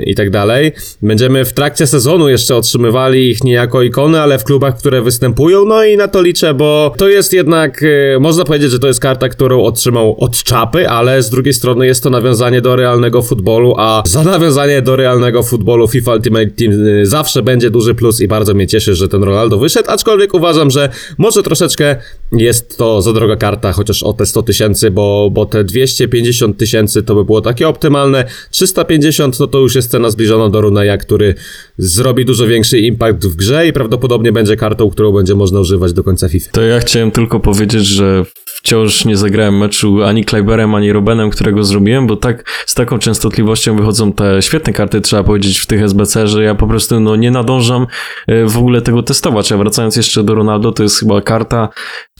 i 0.06 0.16
tak 0.16 0.30
dalej, 0.30 0.72
będziemy 1.02 1.46
w 1.46 1.54
trakcie 1.54 1.88
sezonu 1.88 2.30
jeszcze 2.30 2.56
otrzymywali 2.56 3.30
ich 3.30 3.44
nie 3.44 3.54
jako 3.54 3.84
ikony, 3.84 4.22
ale 4.22 4.40
w 4.40 4.44
klubach, 4.44 4.78
które 4.78 5.02
występują, 5.02 5.66
no 5.66 5.84
i 5.84 5.98
na 5.98 6.08
to 6.08 6.22
liczę, 6.22 6.54
bo 6.54 6.94
to 6.98 7.10
jest 7.10 7.34
jednak, 7.34 7.82
yy, 7.82 8.20
można 8.20 8.44
powiedzieć, 8.44 8.72
że 8.72 8.80
to 8.80 8.88
jest 8.88 9.00
karta, 9.00 9.30
którą 9.30 9.64
otrzymał 9.64 10.16
od 10.20 10.44
czapy, 10.44 10.90
ale 10.90 11.24
z 11.24 11.30
drugiej 11.30 11.54
strony 11.54 11.85
jest 11.86 12.04
to 12.04 12.10
nawiązanie 12.10 12.62
do 12.62 12.76
realnego 12.76 13.22
futbolu, 13.22 13.74
a 13.78 14.04
za 14.06 14.24
nawiązanie 14.24 14.82
do 14.82 14.96
realnego 14.96 15.44
futbolu 15.44 15.88
FIFA 15.88 16.14
Ultimate 16.14 16.48
Team 16.48 16.72
y, 16.72 17.06
zawsze 17.06 17.44
będzie 17.44 17.70
duży 17.70 17.96
plus 17.96 18.22
i 18.22 18.28
bardzo 18.28 18.54
mnie 18.54 18.68
cieszy, 18.68 18.96
że 18.96 19.08
ten 19.08 19.24
Ronaldo 19.24 19.58
wyszedł, 19.58 19.92
aczkolwiek 19.92 20.34
uważam, 20.34 20.72
że 20.72 20.90
może 21.18 21.44
troszeczkę 21.44 21.96
jest 22.32 22.78
to 22.78 23.02
za 23.02 23.14
droga 23.14 23.36
karta, 23.36 23.72
chociaż 23.74 24.04
o 24.04 24.14
te 24.14 24.26
100 24.26 24.44
tysięcy, 24.44 24.92
bo, 24.92 25.30
bo 25.32 25.46
te 25.46 25.64
250 25.64 26.58
tysięcy 26.58 27.04
to 27.04 27.16
by 27.16 27.26
było 27.26 27.42
takie 27.42 27.68
optymalne, 27.68 28.26
350 28.52 29.40
no 29.40 29.48
to 29.48 29.60
już 29.60 29.76
jest 29.76 29.92
cena 29.92 30.10
zbliżona 30.10 30.50
do 30.50 30.62
Runeja, 30.62 30.98
który 30.98 31.36
zrobi 31.78 32.26
dużo 32.26 32.48
większy 32.48 32.80
impact 32.80 33.26
w 33.28 33.36
grze 33.36 33.68
i 33.68 33.74
prawdopodobnie 33.74 34.32
będzie 34.32 34.56
kartą, 34.56 34.90
którą 34.90 35.12
będzie 35.12 35.36
można 35.36 35.60
używać 35.60 35.94
do 35.94 36.04
końca 36.04 36.30
FIFA. 36.30 36.52
To 36.52 36.62
ja 36.62 36.80
chciałem 36.80 37.12
tylko 37.12 37.40
powiedzieć, 37.40 37.86
że 37.86 38.26
wciąż 38.66 39.06
nie 39.06 39.18
zagrałem 39.18 39.58
meczu 39.58 40.04
ani 40.04 40.24
Kleiberem, 40.24 40.76
ani 40.76 40.94
Robenem, 40.94 41.30
którego 41.30 41.64
zrobiłem, 41.64 42.08
bo 42.08 42.16
tak 42.16 42.64
z 42.66 42.74
taką 42.74 43.00
częstotliwością 43.00 43.76
wychodzą 43.76 44.14
te 44.14 44.42
świetne 44.42 44.74
karty, 44.74 45.02
trzeba 45.02 45.24
powiedzieć, 45.24 45.60
w 45.60 45.66
tych 45.66 45.82
SBC, 45.82 46.28
że 46.28 46.44
ja 46.44 46.56
po 46.56 46.68
prostu 46.68 47.00
no, 47.00 47.16
nie 47.16 47.32
nadążam 47.32 47.88
e, 48.28 48.46
w 48.46 48.58
ogóle 48.58 48.82
tego 48.82 49.04
testować. 49.04 49.52
A 49.52 49.58
wracając 49.58 49.96
jeszcze 49.96 50.24
do 50.24 50.36
Ronaldo, 50.36 50.72
to 50.72 50.84
jest 50.84 51.00
chyba 51.00 51.22
karta, 51.22 51.70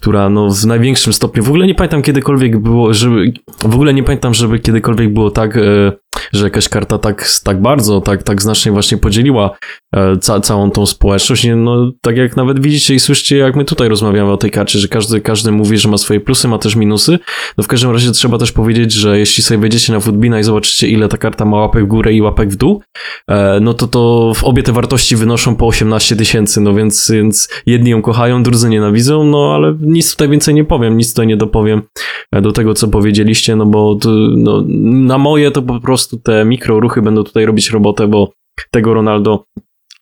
która 0.00 0.30
no, 0.30 0.50
w 0.50 0.66
największym 0.66 1.12
stopniu, 1.12 1.42
w 1.42 1.48
ogóle 1.48 1.66
nie 1.66 1.74
pamiętam 1.74 2.02
kiedykolwiek 2.02 2.58
było, 2.58 2.94
żeby, 2.94 3.32
w 3.60 3.74
ogóle 3.74 3.94
nie 3.94 4.02
pamiętam, 4.02 4.34
żeby 4.34 4.58
kiedykolwiek 4.58 5.12
było 5.12 5.30
tak 5.30 5.56
e, 5.56 5.92
że 6.32 6.44
jakaś 6.44 6.68
karta 6.68 6.98
tak, 6.98 7.28
tak 7.44 7.62
bardzo, 7.62 8.00
tak, 8.00 8.22
tak 8.22 8.42
znacznie 8.42 8.72
właśnie 8.72 8.98
podzieliła 8.98 9.56
e, 9.96 10.16
ca, 10.16 10.40
całą 10.40 10.70
tą 10.70 10.86
społeczność. 10.86 11.46
No, 11.56 11.92
tak 12.00 12.16
jak 12.16 12.36
nawet 12.36 12.60
widzicie 12.60 12.94
i 12.94 13.00
słyszycie, 13.00 13.36
jak 13.36 13.56
my 13.56 13.64
tutaj 13.64 13.88
rozmawiamy 13.88 14.32
o 14.32 14.36
tej 14.36 14.50
karcie, 14.50 14.78
że 14.78 14.88
każdy, 14.88 15.20
każdy 15.20 15.52
mówi, 15.52 15.78
że 15.78 15.88
ma 15.88 15.98
swoje 15.98 16.20
plusy, 16.20 16.48
ma 16.48 16.58
też 16.58 16.76
minusy. 16.76 17.18
No 17.58 17.64
w 17.64 17.66
każdym 17.66 17.90
razie 17.90 18.10
trzeba 18.10 18.38
też 18.38 18.52
powiedzieć, 18.52 18.92
że 18.92 19.18
jeśli 19.18 19.42
sobie 19.42 19.58
wejdziecie 19.58 19.92
na 19.92 20.00
Footbina 20.00 20.40
i 20.40 20.42
zobaczycie, 20.42 20.88
ile 20.88 21.08
ta 21.08 21.16
karta 21.16 21.44
ma 21.44 21.56
łapek 21.56 21.84
w 21.84 21.86
górę 21.86 22.12
i 22.12 22.22
łapek 22.22 22.50
w 22.50 22.56
dół, 22.56 22.82
e, 23.30 23.58
no 23.60 23.74
to 23.74 23.86
to 23.86 24.32
w 24.34 24.44
obie 24.44 24.62
te 24.62 24.72
wartości 24.72 25.16
wynoszą 25.16 25.56
po 25.56 25.66
18 25.66 26.16
tysięcy, 26.16 26.60
no 26.60 26.74
więc, 26.74 27.10
więc 27.10 27.48
jedni 27.66 27.90
ją 27.90 28.02
kochają, 28.02 28.42
drudzy 28.42 28.68
nienawidzą, 28.68 29.24
no 29.24 29.54
ale 29.54 29.76
nic 29.80 30.10
tutaj 30.10 30.28
więcej 30.28 30.54
nie 30.54 30.64
powiem, 30.64 30.96
nic 30.96 31.10
tutaj 31.10 31.26
nie 31.26 31.36
dopowiem 31.36 31.82
e, 32.32 32.42
do 32.42 32.52
tego, 32.52 32.74
co 32.74 32.88
powiedzieliście, 32.88 33.56
no 33.56 33.66
bo 33.66 33.94
to, 33.94 34.10
no, 34.36 34.64
na 35.06 35.18
moje 35.18 35.50
to 35.50 35.62
po 35.62 35.80
prostu 35.80 36.05
te 36.24 36.44
mikroruchy 36.44 37.02
będą 37.02 37.24
tutaj 37.24 37.46
robić 37.46 37.70
robotę, 37.70 38.08
bo 38.08 38.32
tego 38.70 38.94
Ronaldo 38.94 39.44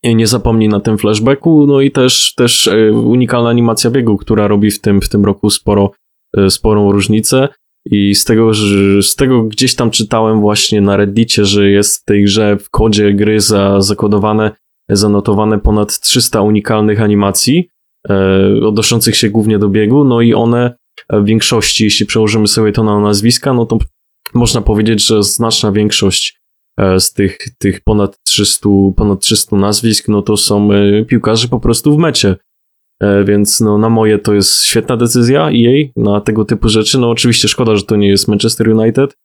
nie 0.05 0.27
zapomni 0.27 0.69
na 0.69 0.81
tym 0.81 0.99
flashbacku, 0.99 1.67
no 1.67 1.81
i 1.81 1.91
też, 1.91 2.35
też 2.37 2.69
e, 2.69 2.93
unikalna 2.93 3.49
animacja 3.51 3.91
biegu, 3.91 4.17
która 4.17 4.49
robi 4.49 4.71
w 4.71 4.81
tym, 4.81 5.01
w 5.01 5.09
tym 5.09 5.25
roku 5.25 5.51
sporo, 5.51 5.91
e, 6.37 6.51
sporą 6.51 6.93
różnicę. 6.93 7.49
I 7.91 8.15
z 8.15 8.25
tego, 8.25 8.55
z 9.03 9.15
tego 9.17 9.43
gdzieś 9.43 9.75
tam 9.75 9.91
czytałem 9.91 10.41
właśnie 10.41 10.81
na 10.81 10.97
Reddicie, 10.97 11.45
że 11.45 11.71
jest 11.71 12.03
w 12.03 12.05
tej 12.05 12.25
grze 12.25 12.57
w 12.57 12.71
kodzie 12.71 13.13
gry 13.13 13.41
za, 13.41 13.81
zakodowane, 13.81 14.51
zanotowane 14.89 15.59
ponad 15.59 16.01
300 16.01 16.41
unikalnych 16.41 17.01
animacji, 17.01 17.69
e, 18.09 18.67
odnoszących 18.67 19.17
się 19.17 19.31
głównie 19.31 19.59
do 19.59 19.69
biegu, 19.69 20.05
no 20.05 20.21
i 20.21 20.35
one 20.35 20.75
w 21.11 21.25
większości, 21.25 21.85
jeśli 21.85 22.07
przełożymy 22.07 22.49
sobie 22.49 22.73
to 22.73 22.85
na 22.85 23.01
nazwiska, 23.01 23.53
no 23.53 23.67
to 23.67 23.79
można 24.35 24.61
powiedzieć, 24.61 25.07
że 25.07 25.23
znaczna 25.23 25.73
większość 25.73 26.41
e, 26.79 27.01
z 27.01 27.13
tych, 27.13 27.39
tych 27.59 27.81
ponad 27.81 28.19
300, 28.25 28.69
ponad 28.97 29.21
300 29.21 29.57
nazwisk, 29.57 30.09
no 30.09 30.23
to 30.23 30.37
są 30.37 30.73
e, 30.73 31.05
piłkarze 31.05 31.49
po 31.49 31.61
prostu 31.61 31.97
w 31.97 31.99
mecie. 31.99 32.37
E, 33.03 33.25
więc 33.25 33.61
no, 33.61 33.79
na 33.79 33.89
moje 33.89 34.19
to 34.19 34.35
jest 34.35 34.65
świetna 34.65 34.97
decyzja 34.97 35.51
jej 35.51 35.93
na 35.97 36.21
tego 36.21 36.45
typu 36.45 36.69
rzeczy. 36.69 36.99
No 36.99 37.11
oczywiście 37.11 37.49
szkoda, 37.49 37.77
że 37.77 37.83
to 37.83 37.97
nie 37.97 38.09
jest 38.09 38.29
Manchester 38.29 38.69
United, 38.69 39.17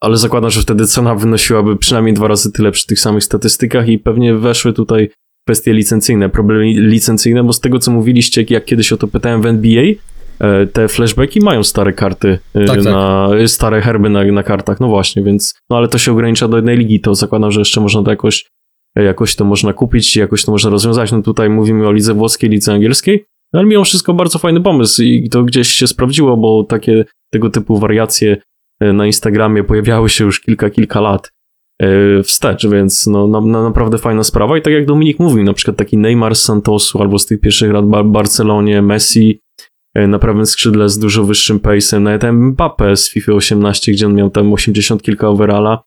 ale 0.00 0.16
zakładam, 0.16 0.50
że 0.50 0.62
wtedy 0.62 0.86
cena 0.86 1.14
wynosiłaby 1.14 1.76
przynajmniej 1.76 2.14
dwa 2.14 2.28
razy 2.28 2.52
tyle 2.52 2.72
przy 2.72 2.86
tych 2.86 3.00
samych 3.00 3.24
statystykach 3.24 3.88
i 3.88 3.98
pewnie 3.98 4.34
weszły 4.34 4.72
tutaj 4.72 5.10
kwestie 5.46 5.72
licencyjne, 5.72 6.28
problemy 6.28 6.64
licencyjne, 6.64 7.44
bo 7.44 7.52
z 7.52 7.60
tego 7.60 7.78
co 7.78 7.90
mówiliście, 7.90 8.44
jak 8.50 8.64
kiedyś 8.64 8.92
o 8.92 8.96
to 8.96 9.08
pytałem 9.08 9.42
w 9.42 9.46
NBA, 9.46 9.84
te 10.72 10.88
flashbacki 10.88 11.40
mają 11.40 11.64
stare 11.64 11.92
karty, 11.92 12.38
e, 12.54 12.64
tak, 12.64 12.84
na, 12.84 13.28
tak. 13.30 13.48
stare 13.48 13.80
herby 13.80 14.10
na, 14.10 14.24
na 14.24 14.42
kartach, 14.42 14.80
no 14.80 14.88
właśnie, 14.88 15.22
więc, 15.22 15.54
no 15.70 15.76
ale 15.76 15.88
to 15.88 15.98
się 15.98 16.12
ogranicza 16.12 16.48
do 16.48 16.56
jednej 16.56 16.76
ligi, 16.76 17.00
to 17.00 17.14
zakładam, 17.14 17.50
że 17.50 17.60
jeszcze 17.60 17.80
można 17.80 18.02
to 18.02 18.10
jakoś, 18.10 18.46
e, 18.98 19.02
jakoś 19.02 19.36
to 19.36 19.44
można 19.44 19.72
kupić, 19.72 20.16
jakoś 20.16 20.44
to 20.44 20.52
można 20.52 20.70
rozwiązać, 20.70 21.12
no 21.12 21.22
tutaj 21.22 21.50
mówimy 21.50 21.88
o 21.88 21.92
lidze 21.92 22.14
włoskiej, 22.14 22.50
lidze 22.50 22.72
angielskiej, 22.72 23.24
no 23.52 23.60
ale 23.60 23.68
mimo 23.68 23.84
wszystko 23.84 24.14
bardzo 24.14 24.38
fajny 24.38 24.60
pomysł 24.60 25.02
i 25.02 25.28
to 25.28 25.42
gdzieś 25.42 25.68
się 25.68 25.86
sprawdziło, 25.86 26.36
bo 26.36 26.64
takie 26.64 27.04
tego 27.32 27.50
typu 27.50 27.78
wariacje 27.78 28.36
na 28.80 29.06
Instagramie 29.06 29.64
pojawiały 29.64 30.08
się 30.08 30.24
już 30.24 30.40
kilka, 30.40 30.70
kilka 30.70 31.00
lat 31.00 31.32
wstecz, 32.24 32.66
więc 32.66 33.06
no, 33.06 33.26
na, 33.26 33.40
na 33.40 33.62
naprawdę 33.62 33.98
fajna 33.98 34.24
sprawa 34.24 34.58
i 34.58 34.62
tak 34.62 34.72
jak 34.72 34.86
Dominik 34.86 35.18
mówił, 35.18 35.44
na 35.44 35.52
przykład 35.52 35.76
taki 35.76 35.98
Neymar 35.98 36.36
z 36.36 36.42
Santosu 36.42 37.02
albo 37.02 37.18
z 37.18 37.26
tych 37.26 37.40
pierwszych 37.40 37.72
lat 37.72 37.84
Barcelonie, 38.04 38.82
Messi, 38.82 39.40
E, 39.40 39.45
na 40.08 40.18
prawym 40.18 40.46
skrzydle 40.46 40.88
z 40.88 40.98
dużo 40.98 41.24
wyższym 41.24 41.58
pace'em, 41.58 42.00
nawet 42.00 42.22
Mbappé 42.22 42.96
z 42.96 43.10
FIFA 43.10 43.32
18, 43.32 43.92
gdzie 43.92 44.06
on 44.06 44.14
miał 44.14 44.30
tam 44.30 44.52
80 44.52 45.02
kilka 45.02 45.28
overalla 45.28 45.82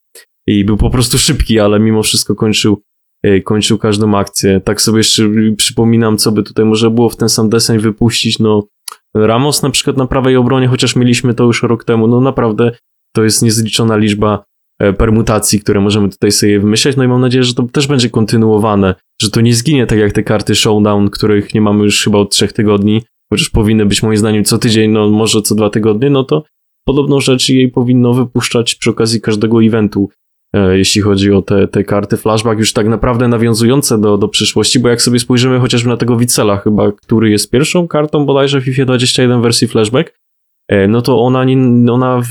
i 0.48 0.66
był 0.66 0.78
po 0.78 0.90
prostu 0.90 1.18
szybki, 1.18 1.60
ale 1.60 1.80
mimo 1.80 2.04
wszystko 2.04 2.36
kończył, 2.36 2.82
e, 3.24 3.42
kończył 3.42 3.78
każdą 3.78 4.18
akcję. 4.18 4.62
Tak 4.64 4.82
sobie 4.82 4.98
jeszcze 4.98 5.24
przypominam, 5.58 6.18
co 6.18 6.32
by 6.32 6.44
tutaj 6.44 6.66
może 6.66 6.92
było 6.92 7.10
w 7.10 7.16
ten 7.16 7.30
sam 7.30 7.50
deseń 7.50 7.80
wypuścić, 7.80 8.40
no 8.40 8.68
Ramos 9.16 9.62
na 9.62 9.70
przykład 9.70 9.98
na 9.98 10.08
prawej 10.08 10.36
obronie, 10.36 10.68
chociaż 10.68 10.96
mieliśmy 10.96 11.34
to 11.34 11.44
już 11.44 11.64
rok 11.64 11.84
temu, 11.84 12.08
no 12.08 12.22
naprawdę 12.22 12.72
to 13.16 13.24
jest 13.24 13.42
niezliczona 13.42 13.98
liczba 13.98 14.44
e, 14.80 14.94
permutacji, 14.94 15.60
które 15.60 15.82
możemy 15.82 16.10
tutaj 16.10 16.32
sobie 16.32 16.60
wymyśleć, 16.60 16.98
no 16.98 17.04
i 17.04 17.08
mam 17.08 17.22
nadzieję, 17.22 17.44
że 17.44 17.54
to 17.54 17.64
też 17.64 17.88
będzie 17.88 18.10
kontynuowane, 18.10 18.96
że 19.22 19.30
to 19.30 19.42
nie 19.42 19.54
zginie 19.54 19.88
tak 19.88 20.00
jak 20.00 20.14
te 20.14 20.24
karty 20.24 20.56
Showdown, 20.56 21.10
których 21.10 21.54
nie 21.54 21.62
mamy 21.62 21.84
już 21.84 22.04
chyba 22.04 22.18
od 22.18 22.32
trzech 22.32 22.54
tygodni, 22.54 23.04
chociaż 23.34 23.50
powinny 23.50 23.86
być 23.86 24.04
moim 24.04 24.18
zdaniem 24.18 24.44
co 24.44 24.58
tydzień, 24.58 24.92
no 24.92 25.10
może 25.10 25.42
co 25.42 25.56
dwa 25.56 25.70
tygodnie, 25.70 26.10
no 26.10 26.24
to 26.24 26.44
podobną 26.88 27.20
rzecz 27.20 27.50
jej 27.50 27.72
powinno 27.72 28.14
wypuszczać 28.14 28.76
przy 28.76 28.90
okazji 28.90 29.22
każdego 29.22 29.64
eventu, 29.64 30.10
e, 30.54 30.78
jeśli 30.78 31.02
chodzi 31.02 31.32
o 31.32 31.42
te, 31.42 31.68
te 31.68 31.84
karty. 31.84 32.18
Flashback, 32.18 32.60
już 32.60 32.74
tak 32.74 32.88
naprawdę 32.88 33.28
nawiązujące 33.28 34.02
do, 34.02 34.18
do 34.18 34.28
przyszłości, 34.28 34.80
bo 34.80 34.90
jak 34.90 35.02
sobie 35.02 35.20
spojrzymy 35.20 35.60
chociażby 35.60 35.90
na 35.90 35.98
tego 35.98 36.18
Wicela 36.18 36.58
chyba, 36.58 36.92
który 36.92 37.30
jest 37.30 37.52
pierwszą 37.52 37.88
kartą 37.88 38.26
bodajże 38.26 38.62
w 38.62 38.64
FIFA 38.64 38.86
21 38.86 39.42
wersji 39.42 39.68
flashback, 39.68 40.20
e, 40.68 40.88
no 40.88 41.02
to 41.02 41.22
ona, 41.22 41.44
nie, 41.44 41.92
ona 41.92 42.22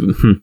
hmm, 0.00 0.40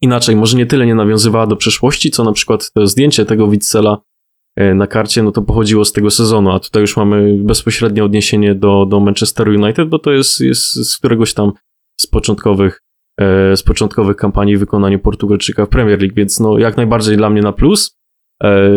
inaczej, 0.00 0.36
może 0.36 0.56
nie 0.56 0.66
tyle 0.66 0.86
nie 0.86 0.94
nawiązywała 0.94 1.46
do 1.46 1.56
przeszłości, 1.56 2.10
co 2.10 2.24
na 2.24 2.32
przykład 2.32 2.70
to 2.74 2.86
zdjęcie 2.86 3.24
tego 3.24 3.48
Wicela 3.48 3.98
E, 3.98 4.13
na 4.56 4.86
karcie, 4.86 5.22
no 5.22 5.32
to 5.32 5.42
pochodziło 5.42 5.84
z 5.84 5.92
tego 5.92 6.10
sezonu, 6.10 6.50
a 6.50 6.60
tutaj 6.60 6.80
już 6.80 6.96
mamy 6.96 7.38
bezpośrednie 7.38 8.04
odniesienie 8.04 8.54
do, 8.54 8.86
do 8.86 9.00
Manchester 9.00 9.48
United, 9.48 9.88
bo 9.88 9.98
to 9.98 10.12
jest, 10.12 10.40
jest 10.40 10.72
z 10.72 10.98
któregoś 10.98 11.34
tam 11.34 11.52
z 12.00 12.06
początkowych, 12.06 12.80
e, 13.20 13.56
z 13.56 13.62
początkowych 13.62 14.16
kampanii 14.16 14.56
w 14.56 14.60
wykonaniu 14.60 14.98
Portugalczyka 14.98 15.66
w 15.66 15.68
Premier 15.68 16.00
League, 16.00 16.14
więc 16.14 16.40
no 16.40 16.58
jak 16.58 16.76
najbardziej 16.76 17.16
dla 17.16 17.30
mnie 17.30 17.42
na 17.42 17.52
plus. 17.52 17.98
E, 18.42 18.70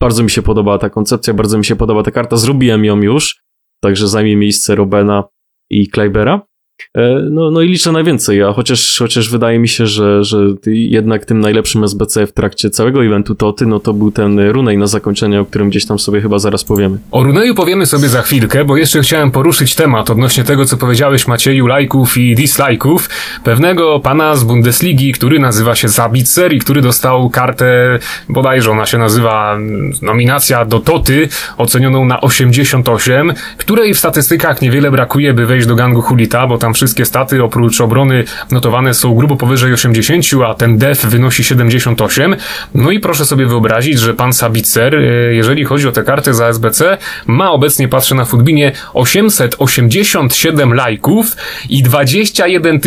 bardzo 0.00 0.22
mi 0.22 0.30
się 0.30 0.42
podoba 0.42 0.78
ta 0.78 0.90
koncepcja, 0.90 1.34
bardzo 1.34 1.58
mi 1.58 1.64
się 1.64 1.76
podoba 1.76 2.02
ta 2.02 2.10
karta, 2.10 2.36
zrobiłem 2.36 2.84
ją 2.84 3.02
już, 3.02 3.42
także 3.82 4.08
zajmie 4.08 4.36
miejsce 4.36 4.74
Robena 4.74 5.24
i 5.70 5.88
Kleibera. 5.88 6.46
E, 6.94 7.18
no, 7.30 7.50
no 7.50 7.62
i 7.62 7.68
liczę 7.68 7.92
najwięcej, 7.92 8.42
a 8.42 8.52
chociaż, 8.52 8.96
chociaż 8.98 9.30
wydaje 9.30 9.58
mi 9.58 9.68
się, 9.68 9.86
że, 9.86 10.24
że 10.24 10.38
jednak 10.66 11.24
tym 11.24 11.40
najlepszym 11.40 11.84
SBC 11.84 12.26
w 12.26 12.32
trakcie 12.32 12.70
całego 12.70 13.04
eventu 13.04 13.34
Toty, 13.34 13.66
no 13.66 13.80
to 13.80 13.92
był 13.92 14.10
ten 14.10 14.40
Runej 14.40 14.78
na 14.78 14.86
zakończenie, 14.86 15.40
o 15.40 15.44
którym 15.44 15.70
gdzieś 15.70 15.86
tam 15.86 15.98
sobie 15.98 16.20
chyba 16.20 16.38
zaraz 16.38 16.64
powiemy. 16.64 16.98
O 17.10 17.22
Runeju 17.22 17.54
powiemy 17.54 17.86
sobie 17.86 18.08
za 18.08 18.22
chwilkę, 18.22 18.64
bo 18.64 18.76
jeszcze 18.76 19.00
chciałem 19.00 19.30
poruszyć 19.30 19.74
temat 19.74 20.10
odnośnie 20.10 20.44
tego, 20.44 20.64
co 20.64 20.76
powiedziałeś 20.76 21.28
Macieju, 21.28 21.66
lajków 21.66 22.16
i 22.16 22.34
dislajków 22.34 23.08
pewnego 23.44 24.00
pana 24.00 24.36
z 24.36 24.44
Bundesligi, 24.44 25.12
który 25.12 25.38
nazywa 25.38 25.74
się 25.74 25.88
Zabitzer 25.88 26.52
i 26.52 26.58
który 26.58 26.82
dostał 26.82 27.30
kartę, 27.30 27.98
bodajże 28.28 28.70
ona 28.70 28.86
się 28.86 28.98
nazywa 28.98 29.58
nominacja 30.02 30.64
do 30.64 30.80
Toty, 30.80 31.28
ocenioną 31.56 32.04
na 32.04 32.20
88, 32.20 33.32
której 33.56 33.94
w 33.94 33.98
statystykach 33.98 34.62
niewiele 34.62 34.90
brakuje, 34.90 35.34
by 35.34 35.46
wejść 35.46 35.66
do 35.66 35.74
gangu 35.74 36.02
Hulita, 36.02 36.46
bo 36.46 36.58
tam 36.58 36.67
tam 36.68 36.74
wszystkie 36.74 37.04
staty 37.04 37.44
oprócz 37.44 37.80
obrony 37.80 38.24
notowane 38.50 38.94
są 38.94 39.14
grubo 39.14 39.36
powyżej 39.36 39.72
80, 39.72 40.24
a 40.46 40.54
ten 40.54 40.78
def 40.78 41.06
wynosi 41.06 41.44
78. 41.44 42.36
No 42.74 42.90
i 42.90 43.00
proszę 43.00 43.24
sobie 43.24 43.46
wyobrazić, 43.46 43.98
że 43.98 44.14
pan 44.14 44.32
Sabitzer, 44.32 44.94
e, 44.94 45.00
jeżeli 45.34 45.64
chodzi 45.64 45.88
o 45.88 45.92
tę 45.92 46.02
kartę 46.02 46.34
za 46.34 46.48
SBC, 46.48 46.98
ma 47.26 47.50
obecnie, 47.50 47.88
patrzę 47.88 48.14
na 48.14 48.24
Footbinie, 48.24 48.72
887 48.94 50.74
lajków 50.74 51.36
i 51.68 51.82
21 51.82 52.80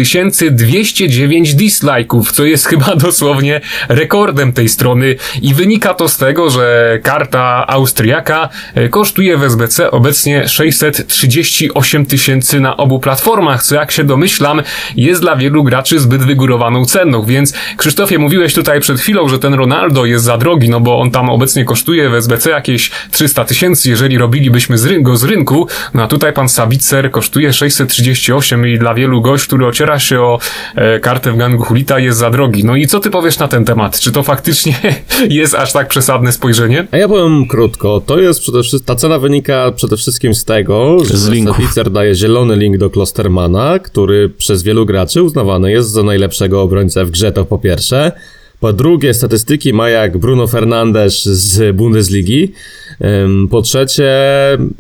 209 0.52 1.56
dislajków, 1.56 2.32
co 2.32 2.46
jest 2.46 2.66
chyba 2.66 2.96
dosłownie 3.06 3.62
rekordem 3.90 4.54
tej 4.54 4.70
strony 4.70 5.16
i 5.42 5.54
wynika 5.54 5.94
to 5.94 6.10
z 6.10 6.18
tego, 6.18 6.50
że 6.50 7.00
karta 7.04 7.68
Austriaka 7.68 8.50
e, 8.76 8.90
kosztuje 8.90 9.38
w 9.38 9.44
SBC 9.44 9.92
obecnie 9.92 10.48
638 10.48 12.06
tysięcy 12.06 12.60
na 12.60 12.78
obu 12.78 13.00
platformach, 13.00 13.64
co 13.72 13.76
jak 13.76 13.92
się 13.92 14.04
domyślam, 14.04 14.62
jest 14.96 15.22
dla 15.22 15.36
wielu 15.36 15.64
graczy 15.64 16.00
zbyt 16.00 16.24
wygórowaną 16.24 16.86
ceną, 16.86 17.24
więc 17.24 17.54
Krzysztofie, 17.78 18.20
mówiłeś 18.20 18.54
tutaj 18.54 18.80
przed 18.80 19.00
chwilą, 19.00 19.30
że 19.30 19.40
ten 19.40 19.54
Ronaldo 19.54 20.06
jest 20.06 20.26
za 20.26 20.38
drogi, 20.38 20.70
no 20.70 20.80
bo 20.80 21.00
on 21.00 21.12
tam 21.12 21.30
obecnie 21.30 21.66
kosztuje 21.66 22.10
w 22.10 22.14
SBC 22.14 22.50
jakieś 22.50 22.92
300 23.12 23.46
tysięcy, 23.46 23.90
jeżeli 23.90 24.18
robilibyśmy 24.18 24.78
z 24.78 25.02
go 25.02 25.18
z 25.18 25.24
rynku, 25.24 25.68
no 25.94 26.04
a 26.04 26.08
tutaj 26.08 26.34
pan 26.34 26.50
Sabitzer 26.50 27.12
kosztuje 27.12 27.54
638 27.54 28.68
i 28.68 28.78
dla 28.78 28.94
wielu 28.94 29.22
gość, 29.22 29.48
który 29.48 29.66
ociera 29.66 30.00
się 30.00 30.22
o 30.22 30.40
e, 30.76 31.00
kartę 31.00 31.32
w 31.32 31.38
gangu 31.38 31.64
Hulita 31.64 32.00
jest 32.00 32.18
za 32.18 32.30
drogi. 32.30 32.66
No 32.66 32.76
i 32.76 32.88
co 32.88 33.00
ty 33.00 33.10
powiesz 33.10 33.40
na 33.40 33.48
ten 33.48 33.66
temat? 33.66 34.00
Czy 34.00 34.12
to 34.12 34.24
faktycznie 34.24 34.76
jest 35.30 35.56
aż 35.56 35.74
tak 35.74 35.88
przesadne 35.88 36.32
spojrzenie? 36.32 36.88
A 36.92 36.98
ja 36.98 37.08
powiem 37.08 37.48
krótko, 37.48 38.02
to 38.06 38.20
jest 38.20 38.42
przede 38.42 38.64
wszystkim, 38.64 38.86
ta 38.86 38.96
cena 38.96 39.20
wynika 39.20 39.72
przede 39.76 39.98
wszystkim 39.98 40.36
z 40.36 40.46
tego, 40.46 40.98
że 41.06 41.18
Sabitzer 41.18 41.92
daje 41.92 42.16
zielony 42.16 42.56
link 42.56 42.78
do 42.78 42.90
Klostermana, 42.90 43.61
który 43.84 44.30
przez 44.30 44.64
wielu 44.64 44.86
graczy 44.86 45.24
uznawany 45.24 45.72
jest 45.72 45.90
za 45.90 46.04
najlepszego 46.04 46.62
obrońcę 46.62 47.06
w 47.06 47.12
grze, 47.12 47.32
to 47.32 47.46
po 47.46 47.58
pierwsze. 47.58 48.12
Po 48.62 48.74
drugie, 48.74 49.14
statystyki 49.14 49.74
ma 49.74 49.90
jak 49.90 50.18
Bruno 50.18 50.48
Fernandes 50.48 51.26
z 51.26 51.76
Bundesligi. 51.76 52.54
Po 53.50 53.62
trzecie, 53.62 54.12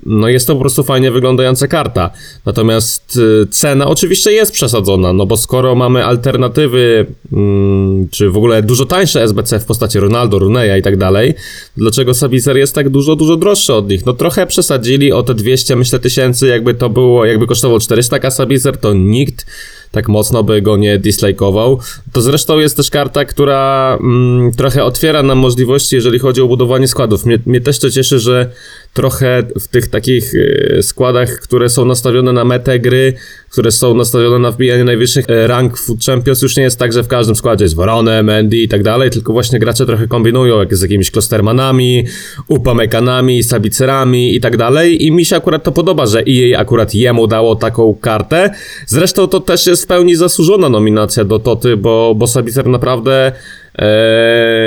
no 0.05 0.27
jest 0.27 0.47
to 0.47 0.53
po 0.53 0.59
prostu 0.59 0.83
fajnie 0.83 1.11
wyglądająca 1.11 1.67
karta. 1.67 2.11
Natomiast 2.45 3.17
y, 3.43 3.47
cena 3.47 3.87
oczywiście 3.87 4.31
jest 4.31 4.51
przesadzona, 4.51 5.13
no 5.13 5.25
bo 5.25 5.37
skoro 5.37 5.75
mamy 5.75 6.05
alternatywy, 6.05 7.05
mm, 7.33 8.07
czy 8.09 8.29
w 8.29 8.37
ogóle 8.37 8.63
dużo 8.63 8.85
tańsze 8.85 9.23
SBC 9.23 9.59
w 9.59 9.65
postaci 9.65 9.99
Ronaldo, 9.99 10.39
Runeya 10.39 10.79
i 10.79 10.81
tak 10.81 10.97
dalej, 10.97 11.33
dlaczego 11.77 12.13
Sabicer 12.13 12.57
jest 12.57 12.75
tak 12.75 12.89
dużo, 12.89 13.15
dużo 13.15 13.37
droższy 13.37 13.73
od 13.73 13.89
nich? 13.89 14.05
No 14.05 14.13
trochę 14.13 14.47
przesadzili 14.47 15.11
o 15.11 15.23
te 15.23 15.33
200, 15.33 15.75
myślę, 15.75 15.99
tysięcy, 15.99 16.47
jakby 16.47 16.73
to 16.73 16.89
było, 16.89 17.25
jakby 17.25 17.47
kosztował 17.47 17.79
400 17.79 18.19
k 18.19 18.31
Sabicer, 18.31 18.77
to 18.77 18.93
nikt 18.93 19.45
tak 19.91 20.07
mocno 20.07 20.43
by 20.43 20.61
go 20.61 20.77
nie 20.77 20.99
dislikeował. 20.99 21.79
To 22.13 22.21
zresztą 22.21 22.59
jest 22.59 22.77
też 22.77 22.89
karta, 22.89 23.25
która 23.25 23.97
mm, 24.01 24.51
trochę 24.51 24.83
otwiera 24.83 25.23
nam 25.23 25.37
możliwości, 25.37 25.95
jeżeli 25.95 26.19
chodzi 26.19 26.41
o 26.41 26.47
budowanie 26.47 26.87
składów. 26.87 27.25
Mnie, 27.25 27.39
mnie 27.45 27.61
też 27.61 27.79
to 27.79 27.89
cieszy, 27.89 28.19
że 28.19 28.51
trochę 28.93 29.43
w 29.59 29.67
tych 29.67 29.87
takich 29.87 30.33
e, 30.35 30.83
składach, 30.83 31.29
które 31.29 31.69
są 31.69 31.85
nastawione 31.85 32.33
na 32.33 32.45
metę 32.45 32.79
gry, 32.79 33.13
które 33.49 33.71
są 33.71 33.95
nastawione 33.95 34.39
na 34.39 34.51
wbijanie 34.51 34.83
najwyższych 34.83 35.25
e, 35.29 35.47
rank 35.47 35.77
Food 35.77 36.05
Champions, 36.05 36.41
już 36.41 36.57
nie 36.57 36.63
jest 36.63 36.79
tak, 36.79 36.93
że 36.93 37.03
w 37.03 37.07
każdym 37.07 37.35
składzie 37.35 37.65
jest 37.65 37.75
Warone, 37.75 38.23
Mendy 38.23 38.57
i 38.57 38.67
tak 38.67 38.83
dalej, 38.83 39.09
tylko 39.09 39.33
właśnie 39.33 39.59
gracze 39.59 39.85
trochę 39.85 40.07
kombinują, 40.07 40.59
jak 40.59 40.75
z 40.75 40.81
jakimiś 40.81 41.11
Klostermanami, 41.11 42.05
Upamekanami, 42.47 43.43
Sabicerami 43.43 44.35
i 44.35 44.41
tak 44.41 44.57
dalej 44.57 45.05
i 45.05 45.11
mi 45.11 45.25
się 45.25 45.35
akurat 45.35 45.63
to 45.63 45.71
podoba, 45.71 46.05
że 46.05 46.23
EA 46.27 46.59
akurat 46.59 46.95
jemu 46.95 47.27
dało 47.27 47.55
taką 47.55 47.95
kartę. 48.01 48.49
Zresztą 48.87 49.27
to 49.27 49.39
też 49.39 49.67
jest 49.67 49.83
w 49.83 49.87
pełni 49.87 50.15
zasłużona 50.15 50.69
nominacja 50.69 51.23
do 51.23 51.39
Toty, 51.39 51.77
bo, 51.77 52.15
bo 52.15 52.27
Sabicer 52.27 52.67
naprawdę 52.67 53.31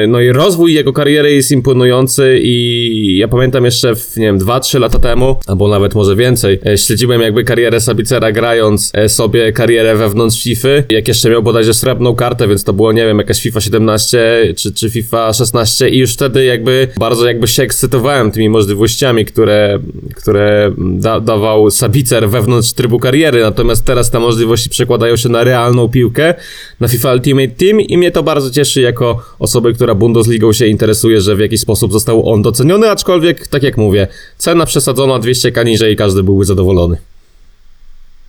no 0.09 0.21
i 0.21 0.33
rozwój 0.33 0.75
jego 0.75 0.93
kariery 0.93 1.33
jest 1.33 1.51
imponujący 1.51 2.41
i 2.43 3.17
ja 3.19 3.29
pamiętam 3.29 3.65
jeszcze, 3.65 3.95
w, 3.97 4.17
nie 4.17 4.27
wiem, 4.27 4.39
2-3 4.39 4.81
lata 4.81 4.99
temu, 4.99 5.37
albo 5.47 5.69
nawet 5.69 5.95
może 5.95 6.17
więcej, 6.17 6.61
e, 6.67 6.79
śledziłem 6.79 7.21
jakby 7.21 7.45
karierę 7.45 7.81
Sabicera 7.81 8.33
grając 8.33 8.91
e, 8.95 9.09
sobie 9.09 9.53
karierę 9.53 9.97
wewnątrz 9.97 10.43
FIFA, 10.43 10.69
jak 10.91 11.09
jeszcze 11.09 11.31
miał 11.31 11.43
bodajże 11.43 11.75
srebrną 11.75 12.15
kartę, 12.15 12.49
więc 12.49 12.65
to 12.65 12.73
było, 12.73 12.93
nie 12.93 13.07
wiem, 13.07 13.19
jakaś 13.19 13.43
FIFA 13.43 13.61
17 13.61 14.55
czy, 14.57 14.73
czy 14.73 14.91
FIFA 14.91 15.33
16 15.33 15.89
i 15.89 15.99
już 15.99 16.13
wtedy 16.13 16.45
jakby 16.45 16.89
bardzo 16.99 17.27
jakby 17.27 17.49
się 17.49 17.63
ekscytowałem 17.63 18.31
tymi 18.31 18.49
możliwościami, 18.49 19.25
które, 19.25 19.79
które 20.15 20.73
da, 20.79 21.21
dawał 21.21 21.71
Sabicer 21.71 22.29
wewnątrz 22.31 22.73
trybu 22.73 22.99
kariery, 22.99 23.41
natomiast 23.43 23.85
teraz 23.85 24.11
te 24.11 24.21
możliwości 24.21 24.71
przekładają 24.71 25.17
się 25.17 25.29
na 25.29 25.45
realną 25.45 25.89
piłkę, 25.89 26.35
na 26.81 26.89
FIFA 26.89 27.13
Ultimate 27.13 27.49
Team 27.49 27.81
i 27.81 27.99
mnie 27.99 28.11
to 28.11 28.23
bardzo 28.23 28.51
cieszy, 28.51 28.81
jak 28.81 28.94
jako 28.95 29.23
osoby, 29.39 29.73
która 29.73 29.95
Bundesligą 29.95 30.53
się 30.53 30.67
interesuje, 30.67 31.21
że 31.21 31.37
w 31.37 31.41
jakiś 31.41 31.61
sposób 31.61 31.93
został 31.93 32.33
on 32.33 32.43
doceniony, 32.43 32.91
aczkolwiek, 32.91 33.47
tak 33.49 33.63
jak 33.63 33.77
mówię, 33.77 34.07
cena 34.39 34.67
przesadzona 34.67 35.19
200k 35.19 35.65
niżej 35.65 35.93
i 35.93 35.97
każdy 35.97 36.23
byłby 36.23 36.45
zadowolony. 36.45 36.97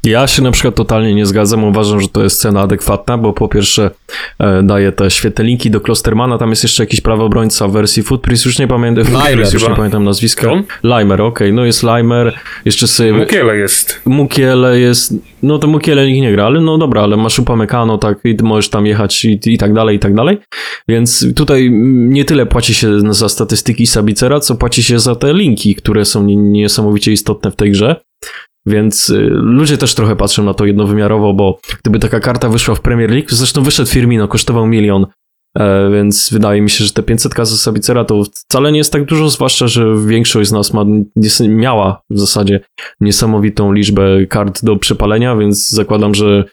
Ja 0.05 0.27
się 0.27 0.41
na 0.41 0.51
przykład 0.51 0.75
totalnie 0.75 1.15
nie 1.15 1.25
zgadzam. 1.25 1.63
Uważam, 1.63 2.01
że 2.01 2.07
to 2.07 2.23
jest 2.23 2.41
cena 2.41 2.61
adekwatna, 2.61 3.17
bo 3.17 3.33
po 3.33 3.47
pierwsze 3.47 3.91
e, 4.39 4.63
daje 4.63 4.91
te 4.91 5.11
świetne 5.11 5.45
linki 5.45 5.69
do 5.71 5.81
Klostermana. 5.81 6.37
Tam 6.37 6.49
jest 6.49 6.63
jeszcze 6.63 6.83
jakiś 6.83 7.01
prawobrońca 7.01 7.67
w 7.67 7.71
wersji 7.71 8.03
Footprint. 8.03 8.45
Już 8.45 8.59
nie 8.59 8.67
pamiętam, 8.67 9.05
Limer, 9.05 9.53
już 9.53 9.67
nie 9.67 9.75
pamiętam 9.75 10.03
nazwiska. 10.03 10.51
On? 10.51 10.63
Limer, 10.83 11.21
okej. 11.21 11.47
Okay. 11.47 11.53
No 11.53 11.65
jest 11.65 11.83
Limer. 11.83 12.33
Jeszcze 12.65 12.87
sobie... 12.87 13.13
Mukiele 13.13 13.57
jest. 13.57 14.01
Mukiele 14.05 14.79
jest... 14.79 15.13
No 15.43 15.59
to 15.59 15.67
Mukiele 15.67 16.07
nikt 16.07 16.21
nie 16.21 16.31
gra, 16.31 16.45
ale 16.45 16.61
no 16.61 16.77
dobra, 16.77 17.01
ale 17.01 17.17
masz 17.17 17.39
Upamecano, 17.39 17.97
tak, 17.97 18.17
i 18.23 18.37
możesz 18.43 18.69
tam 18.69 18.85
jechać 18.85 19.25
i, 19.25 19.39
i 19.45 19.57
tak 19.57 19.73
dalej, 19.73 19.95
i 19.95 19.99
tak 19.99 20.15
dalej. 20.15 20.37
Więc 20.87 21.25
tutaj 21.35 21.71
nie 21.91 22.25
tyle 22.25 22.45
płaci 22.45 22.73
się 22.73 23.13
za 23.13 23.29
statystyki 23.29 23.87
Sabicera, 23.87 24.39
co 24.39 24.55
płaci 24.55 24.83
się 24.83 24.99
za 24.99 25.15
te 25.15 25.33
linki, 25.33 25.75
które 25.75 26.05
są 26.05 26.23
niesamowicie 26.25 27.11
istotne 27.11 27.51
w 27.51 27.55
tej 27.55 27.71
grze. 27.71 27.95
Więc 28.65 29.09
y, 29.09 29.29
ludzie 29.29 29.77
też 29.77 29.95
trochę 29.95 30.15
patrzą 30.15 30.43
na 30.43 30.53
to 30.53 30.65
jednowymiarowo, 30.65 31.33
bo 31.33 31.59
gdyby 31.83 31.99
taka 31.99 32.19
karta 32.19 32.49
wyszła 32.49 32.75
w 32.75 32.81
Premier 32.81 33.11
League, 33.11 33.27
zresztą 33.29 33.63
wyszedł 33.63 33.89
Firmino, 33.89 34.27
kosztował 34.27 34.67
milion, 34.67 35.05
e, 35.57 35.91
więc 35.91 36.29
wydaje 36.33 36.61
mi 36.61 36.69
się, 36.69 36.85
że 36.85 36.93
te 36.93 37.03
500 37.03 37.33
k 37.33 37.45
z 37.45 37.61
Sabicera 37.61 38.05
to 38.05 38.23
wcale 38.23 38.71
nie 38.71 38.77
jest 38.77 38.91
tak 38.91 39.05
dużo, 39.05 39.29
zwłaszcza, 39.29 39.67
że 39.67 39.85
większość 40.07 40.49
z 40.49 40.53
nas 40.53 40.73
ma, 40.73 40.85
miała 41.49 42.01
w 42.09 42.19
zasadzie 42.19 42.59
niesamowitą 43.01 43.71
liczbę 43.71 44.25
kart 44.25 44.65
do 44.65 44.75
przepalenia, 44.75 45.35
więc 45.35 45.69
zakładam, 45.69 46.15
że 46.15 46.43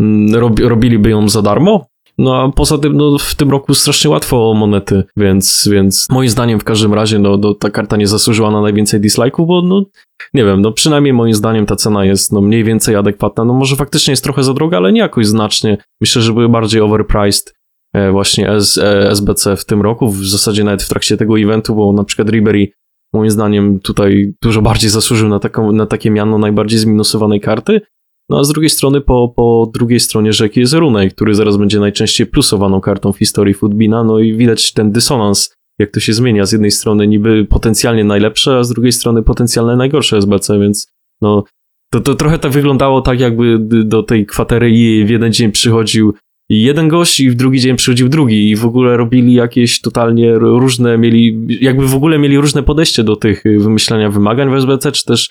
mm, 0.00 0.34
robiliby 0.58 1.10
ją 1.10 1.28
za 1.28 1.42
darmo, 1.42 1.86
no 2.18 2.42
a 2.42 2.52
poza 2.52 2.78
tym, 2.78 2.96
no 2.96 3.18
w 3.18 3.34
tym 3.34 3.50
roku 3.50 3.74
strasznie 3.74 4.10
łatwo 4.10 4.50
o 4.50 4.54
monety, 4.54 5.04
więc, 5.16 5.68
więc 5.72 6.06
moim 6.10 6.28
zdaniem 6.28 6.60
w 6.60 6.64
każdym 6.64 6.94
razie, 6.94 7.18
no, 7.18 7.36
no 7.36 7.54
ta 7.54 7.70
karta 7.70 7.96
nie 7.96 8.06
zasłużyła 8.06 8.50
na 8.50 8.60
najwięcej 8.60 9.00
dislike'ów, 9.00 9.46
bo 9.46 9.62
no 9.62 9.84
nie 10.34 10.44
wiem, 10.44 10.62
no 10.62 10.72
przynajmniej 10.72 11.12
moim 11.12 11.34
zdaniem 11.34 11.66
ta 11.66 11.76
cena 11.76 12.04
jest 12.04 12.32
no 12.32 12.40
mniej 12.40 12.64
więcej 12.64 12.96
adekwatna. 12.96 13.44
No 13.44 13.52
może 13.52 13.76
faktycznie 13.76 14.12
jest 14.12 14.24
trochę 14.24 14.42
za 14.42 14.54
droga, 14.54 14.76
ale 14.76 14.92
nie 14.92 15.00
jakoś 15.00 15.26
znacznie. 15.26 15.78
Myślę, 16.00 16.22
że 16.22 16.32
były 16.32 16.48
bardziej 16.48 16.80
overpriced 16.80 17.54
e, 17.94 18.10
właśnie 18.10 18.50
S, 18.50 18.78
e, 18.78 19.10
SBC 19.10 19.56
w 19.56 19.64
tym 19.64 19.82
roku, 19.82 20.08
w 20.08 20.26
zasadzie 20.26 20.64
nawet 20.64 20.82
w 20.82 20.88
trakcie 20.88 21.16
tego 21.16 21.38
eventu, 21.38 21.74
bo 21.74 21.92
na 21.92 22.04
przykład 22.04 22.28
Ribery 22.28 22.68
moim 23.12 23.30
zdaniem 23.30 23.80
tutaj 23.80 24.34
dużo 24.42 24.62
bardziej 24.62 24.90
zasłużył 24.90 25.28
na, 25.28 25.38
taką, 25.38 25.72
na 25.72 25.86
takie 25.86 26.10
miano 26.10 26.38
najbardziej 26.38 26.78
zminusowanej 26.78 27.40
karty, 27.40 27.80
no 28.28 28.38
a 28.38 28.44
z 28.44 28.48
drugiej 28.48 28.70
strony, 28.70 29.00
po, 29.00 29.32
po 29.36 29.70
drugiej 29.74 30.00
stronie 30.00 30.32
rzeki 30.32 30.60
jest 30.60 30.72
Runej, 30.72 31.10
który 31.10 31.34
zaraz 31.34 31.56
będzie 31.56 31.80
najczęściej 31.80 32.26
plusowaną 32.26 32.80
kartą 32.80 33.12
w 33.12 33.18
historii 33.18 33.54
Footbina, 33.54 34.04
no 34.04 34.18
i 34.18 34.36
widać 34.36 34.72
ten 34.72 34.92
dysonans, 34.92 35.54
jak 35.78 35.90
to 35.90 36.00
się 36.00 36.12
zmienia. 36.12 36.46
Z 36.46 36.52
jednej 36.52 36.70
strony 36.70 37.06
niby 37.06 37.44
potencjalnie 37.44 38.04
najlepsze, 38.04 38.58
a 38.58 38.64
z 38.64 38.68
drugiej 38.68 38.92
strony 38.92 39.22
potencjalnie 39.22 39.76
najgorsze 39.76 40.16
SBC, 40.16 40.60
więc 40.60 40.92
no 41.22 41.44
to, 41.92 42.00
to 42.00 42.14
trochę 42.14 42.38
tak 42.38 42.52
wyglądało 42.52 43.00
tak, 43.00 43.20
jakby 43.20 43.58
do 43.84 44.02
tej 44.02 44.26
kwatery 44.26 44.70
i 44.70 45.04
w 45.04 45.10
jeden 45.10 45.32
dzień 45.32 45.52
przychodził 45.52 46.14
jeden 46.48 46.88
gość 46.88 47.20
i 47.20 47.30
w 47.30 47.34
drugi 47.34 47.60
dzień 47.60 47.76
przychodził 47.76 48.08
drugi 48.08 48.50
i 48.50 48.56
w 48.56 48.64
ogóle 48.66 48.96
robili 48.96 49.34
jakieś 49.34 49.80
totalnie 49.80 50.34
różne, 50.38 50.98
mieli, 50.98 51.46
jakby 51.60 51.86
w 51.86 51.94
ogóle 51.94 52.18
mieli 52.18 52.38
różne 52.38 52.62
podejście 52.62 53.04
do 53.04 53.16
tych 53.16 53.42
wymyślania 53.44 54.10
wymagań 54.10 54.50
w 54.50 54.54
SBC, 54.54 54.92
czy 54.92 55.04
też 55.04 55.30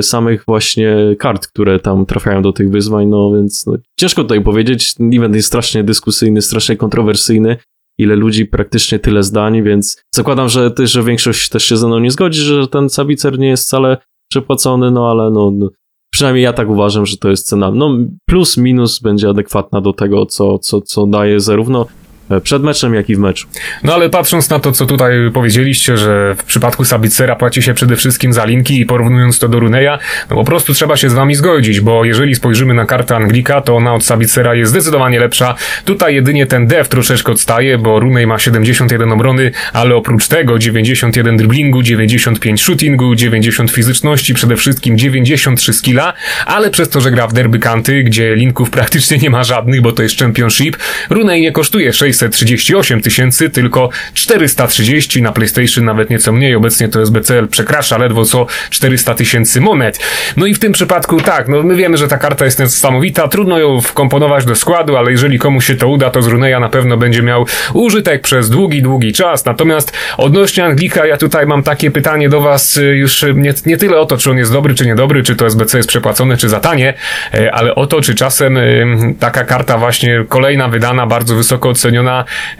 samych 0.00 0.44
właśnie 0.46 0.96
kart, 1.18 1.46
które 1.46 1.80
tam 1.80 2.06
trafiają 2.06 2.42
do 2.42 2.52
tych 2.52 2.70
wyzwań, 2.70 3.06
no 3.06 3.32
więc 3.32 3.66
no, 3.66 3.76
ciężko 3.96 4.22
tutaj 4.22 4.42
powiedzieć. 4.42 4.94
Event 5.14 5.34
jest 5.34 5.48
strasznie 5.48 5.84
dyskusyjny, 5.84 6.42
strasznie 6.42 6.76
kontrowersyjny. 6.76 7.56
Ile 7.98 8.16
ludzi, 8.16 8.46
praktycznie 8.46 8.98
tyle 8.98 9.22
zdań, 9.22 9.62
więc 9.62 10.02
zakładam, 10.14 10.48
że, 10.48 10.70
też, 10.70 10.92
że 10.92 11.02
większość 11.02 11.48
też 11.48 11.64
się 11.64 11.76
ze 11.76 11.86
mną 11.86 11.98
nie 11.98 12.10
zgodzi, 12.10 12.40
że 12.40 12.68
ten 12.68 12.90
Sabicer 12.90 13.38
nie 13.38 13.48
jest 13.48 13.66
wcale 13.66 13.96
przepłacony, 14.30 14.90
no 14.90 15.10
ale 15.10 15.30
no, 15.30 15.50
no 15.50 15.68
przynajmniej 16.12 16.44
ja 16.44 16.52
tak 16.52 16.68
uważam, 16.68 17.06
że 17.06 17.16
to 17.16 17.30
jest 17.30 17.48
cena, 17.48 17.70
no 17.70 17.98
plus 18.28 18.56
minus 18.56 19.00
będzie 19.00 19.28
adekwatna 19.28 19.80
do 19.80 19.92
tego, 19.92 20.26
co, 20.26 20.58
co, 20.58 20.80
co 20.80 21.06
daje 21.06 21.40
zarówno 21.40 21.86
E, 21.86 22.07
przed 22.42 22.62
meczem, 22.62 22.94
jak 22.94 23.10
i 23.10 23.16
w 23.16 23.18
meczu. 23.18 23.46
No 23.84 23.94
ale 23.94 24.10
patrząc 24.10 24.50
na 24.50 24.58
to, 24.58 24.72
co 24.72 24.86
tutaj 24.86 25.12
powiedzieliście, 25.34 25.96
że 25.96 26.34
w 26.34 26.44
przypadku 26.44 26.84
Sabicera 26.84 27.36
płaci 27.36 27.62
się 27.62 27.74
przede 27.74 27.96
wszystkim 27.96 28.32
za 28.32 28.44
linki 28.44 28.80
i 28.80 28.86
porównując 28.86 29.38
to 29.38 29.48
do 29.48 29.60
Runeya, 29.60 29.98
no 30.30 30.36
po 30.36 30.44
prostu 30.44 30.74
trzeba 30.74 30.96
się 30.96 31.10
z 31.10 31.12
wami 31.12 31.34
zgodzić, 31.34 31.80
bo 31.80 32.04
jeżeli 32.04 32.34
spojrzymy 32.34 32.74
na 32.74 32.86
kartę 32.86 33.16
Anglika, 33.16 33.60
to 33.60 33.76
ona 33.76 33.94
od 33.94 34.04
Sabicera 34.04 34.54
jest 34.54 34.70
zdecydowanie 34.70 35.20
lepsza. 35.20 35.54
Tutaj 35.84 36.14
jedynie 36.14 36.46
ten 36.46 36.66
dev 36.66 36.88
troszeczkę 36.88 37.32
odstaje, 37.32 37.78
bo 37.78 38.00
Runej 38.00 38.26
ma 38.26 38.38
71 38.38 39.12
obrony, 39.12 39.52
ale 39.72 39.94
oprócz 39.94 40.28
tego 40.28 40.58
91 40.58 41.36
driblingu, 41.36 41.82
95 41.82 42.62
shootingu, 42.62 43.14
90 43.14 43.70
fizyczności, 43.70 44.34
przede 44.34 44.56
wszystkim 44.56 44.98
93 44.98 45.72
skilla, 45.72 46.12
ale 46.46 46.70
przez 46.70 46.88
to, 46.88 47.00
że 47.00 47.10
gra 47.10 47.26
w 47.26 47.32
derby 47.32 47.58
kanty, 47.58 48.02
gdzie 48.02 48.34
linków 48.36 48.70
praktycznie 48.78 49.18
nie 49.18 49.30
ma 49.30 49.44
żadnych, 49.44 49.80
bo 49.80 49.92
to 49.92 50.02
jest 50.02 50.18
championship, 50.18 50.76
Runej 51.10 51.40
nie 51.40 51.52
kosztuje 51.52 51.92
6 51.92 52.17
638 52.18 53.00
tysięcy, 53.00 53.50
tylko 53.50 53.88
430 54.14 55.22
na 55.22 55.32
PlayStation, 55.32 55.84
nawet 55.84 56.10
nieco 56.10 56.32
mniej. 56.32 56.54
Obecnie 56.54 56.88
to 56.88 57.02
SBCL 57.02 57.48
przekracza 57.48 57.98
ledwo 57.98 58.24
co 58.24 58.46
400 58.70 59.14
tysięcy 59.14 59.60
monet. 59.60 60.00
No 60.36 60.46
i 60.46 60.54
w 60.54 60.58
tym 60.58 60.72
przypadku 60.72 61.20
tak, 61.20 61.48
no 61.48 61.62
my 61.62 61.76
wiemy, 61.76 61.96
że 61.96 62.08
ta 62.08 62.18
karta 62.18 62.44
jest 62.44 62.58
niesamowita, 62.58 63.28
trudno 63.28 63.58
ją 63.58 63.80
wkomponować 63.80 64.44
do 64.44 64.54
składu, 64.54 64.96
ale 64.96 65.10
jeżeli 65.10 65.38
komuś 65.38 65.66
się 65.66 65.74
to 65.74 65.88
uda, 65.88 66.10
to 66.10 66.22
z 66.22 66.26
Runeya 66.26 66.60
na 66.60 66.68
pewno 66.68 66.96
będzie 66.96 67.22
miał 67.22 67.46
użytek 67.74 68.22
przez 68.22 68.50
długi, 68.50 68.82
długi 68.82 69.12
czas. 69.12 69.44
Natomiast 69.44 69.92
odnośnie 70.16 70.64
Anglika, 70.64 71.06
ja 71.06 71.16
tutaj 71.16 71.46
mam 71.46 71.62
takie 71.62 71.90
pytanie 71.90 72.28
do 72.28 72.40
Was 72.40 72.80
już 72.92 73.24
nie, 73.34 73.54
nie 73.66 73.76
tyle 73.76 74.00
o 74.00 74.06
to, 74.06 74.16
czy 74.16 74.30
on 74.30 74.38
jest 74.38 74.52
dobry, 74.52 74.74
czy 74.74 74.86
niedobry, 74.86 75.22
czy 75.22 75.36
to 75.36 75.46
SBC 75.46 75.76
jest 75.76 75.88
przepłacone, 75.88 76.36
czy 76.36 76.48
za 76.48 76.60
tanie, 76.60 76.94
y, 77.34 77.52
ale 77.52 77.74
o 77.74 77.86
to, 77.86 78.00
czy 78.00 78.14
czasem 78.14 78.56
y, 78.56 79.14
taka 79.20 79.44
karta 79.44 79.78
właśnie 79.78 80.24
kolejna 80.28 80.68
wydana, 80.68 81.06
bardzo 81.06 81.34
wysoko 81.34 81.68
oceniona, 81.68 82.07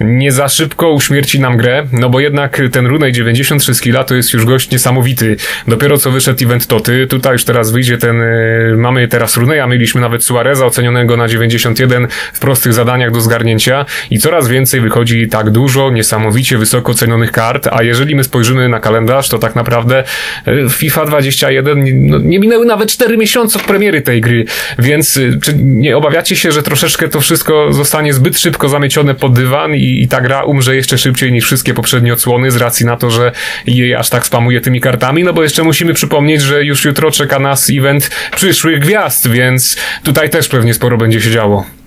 nie 0.00 0.32
za 0.32 0.48
szybko 0.48 0.90
uśmierci 0.90 1.40
nam 1.40 1.56
grę, 1.56 1.86
no 1.92 2.10
bo 2.10 2.20
jednak 2.20 2.62
ten 2.72 2.86
Runej 2.86 3.12
93 3.12 3.74
skilla 3.74 4.04
to 4.04 4.14
jest 4.14 4.32
już 4.32 4.44
gość 4.44 4.70
niesamowity. 4.70 5.36
Dopiero 5.68 5.98
co 5.98 6.10
wyszedł 6.10 6.44
event 6.44 6.66
Toty, 6.66 7.06
tutaj 7.06 7.32
już 7.32 7.44
teraz 7.44 7.70
wyjdzie 7.70 7.98
ten, 7.98 8.22
y, 8.22 8.74
mamy 8.76 9.08
teraz 9.08 9.36
Runeja, 9.36 9.66
mieliśmy 9.66 10.00
nawet 10.00 10.24
Suareza 10.24 10.66
ocenionego 10.66 11.16
na 11.16 11.28
91 11.28 12.08
w 12.32 12.40
prostych 12.40 12.72
zadaniach 12.72 13.12
do 13.12 13.20
zgarnięcia 13.20 13.86
i 14.10 14.18
coraz 14.18 14.48
więcej 14.48 14.80
wychodzi 14.80 15.28
tak 15.28 15.50
dużo, 15.50 15.90
niesamowicie 15.90 16.58
wysoko 16.58 16.94
cenionych 16.94 17.32
kart, 17.32 17.68
a 17.72 17.82
jeżeli 17.82 18.14
my 18.14 18.24
spojrzymy 18.24 18.68
na 18.68 18.80
kalendarz, 18.80 19.28
to 19.28 19.38
tak 19.38 19.56
naprawdę 19.56 20.04
y, 20.48 20.66
FIFA 20.70 21.06
21 21.06 22.08
no, 22.08 22.18
nie 22.18 22.38
minęły 22.38 22.66
nawet 22.66 22.90
4 22.90 23.16
miesiące 23.16 23.58
od 23.58 23.64
premiery 23.64 24.02
tej 24.02 24.20
gry, 24.20 24.44
więc 24.78 25.16
y, 25.16 25.38
czy 25.42 25.54
nie 25.54 25.96
obawiacie 25.96 26.36
się, 26.36 26.52
że 26.52 26.62
troszeczkę 26.62 27.08
to 27.08 27.20
wszystko 27.20 27.72
zostanie 27.72 28.12
zbyt 28.12 28.38
szybko 28.38 28.68
zamiecione 28.68 29.14
pod 29.14 29.37
dywan 29.38 29.74
i, 29.74 30.02
i 30.02 30.08
ta 30.08 30.20
gra 30.20 30.44
umrze 30.44 30.76
jeszcze 30.76 30.98
szybciej 30.98 31.32
niż 31.32 31.44
wszystkie 31.44 31.74
poprzednie 31.74 32.12
odsłony 32.12 32.50
z 32.50 32.56
racji 32.56 32.86
na 32.86 32.96
to, 32.96 33.10
że 33.10 33.32
jej 33.66 33.94
aż 33.94 34.10
tak 34.10 34.26
spamuje 34.26 34.60
tymi 34.60 34.80
kartami, 34.80 35.24
no 35.24 35.32
bo 35.32 35.42
jeszcze 35.42 35.62
musimy 35.62 35.94
przypomnieć, 35.94 36.42
że 36.42 36.64
już 36.64 36.84
jutro 36.84 37.10
czeka 37.10 37.38
nas 37.38 37.70
event 37.70 38.10
przyszłych 38.36 38.80
gwiazd, 38.80 39.28
więc 39.30 39.76
tutaj 40.02 40.30
też 40.30 40.48
pewnie 40.48 40.74
sporo 40.74 40.96
będzie 40.96 41.20
się 41.20 41.30
działo. 41.30 41.77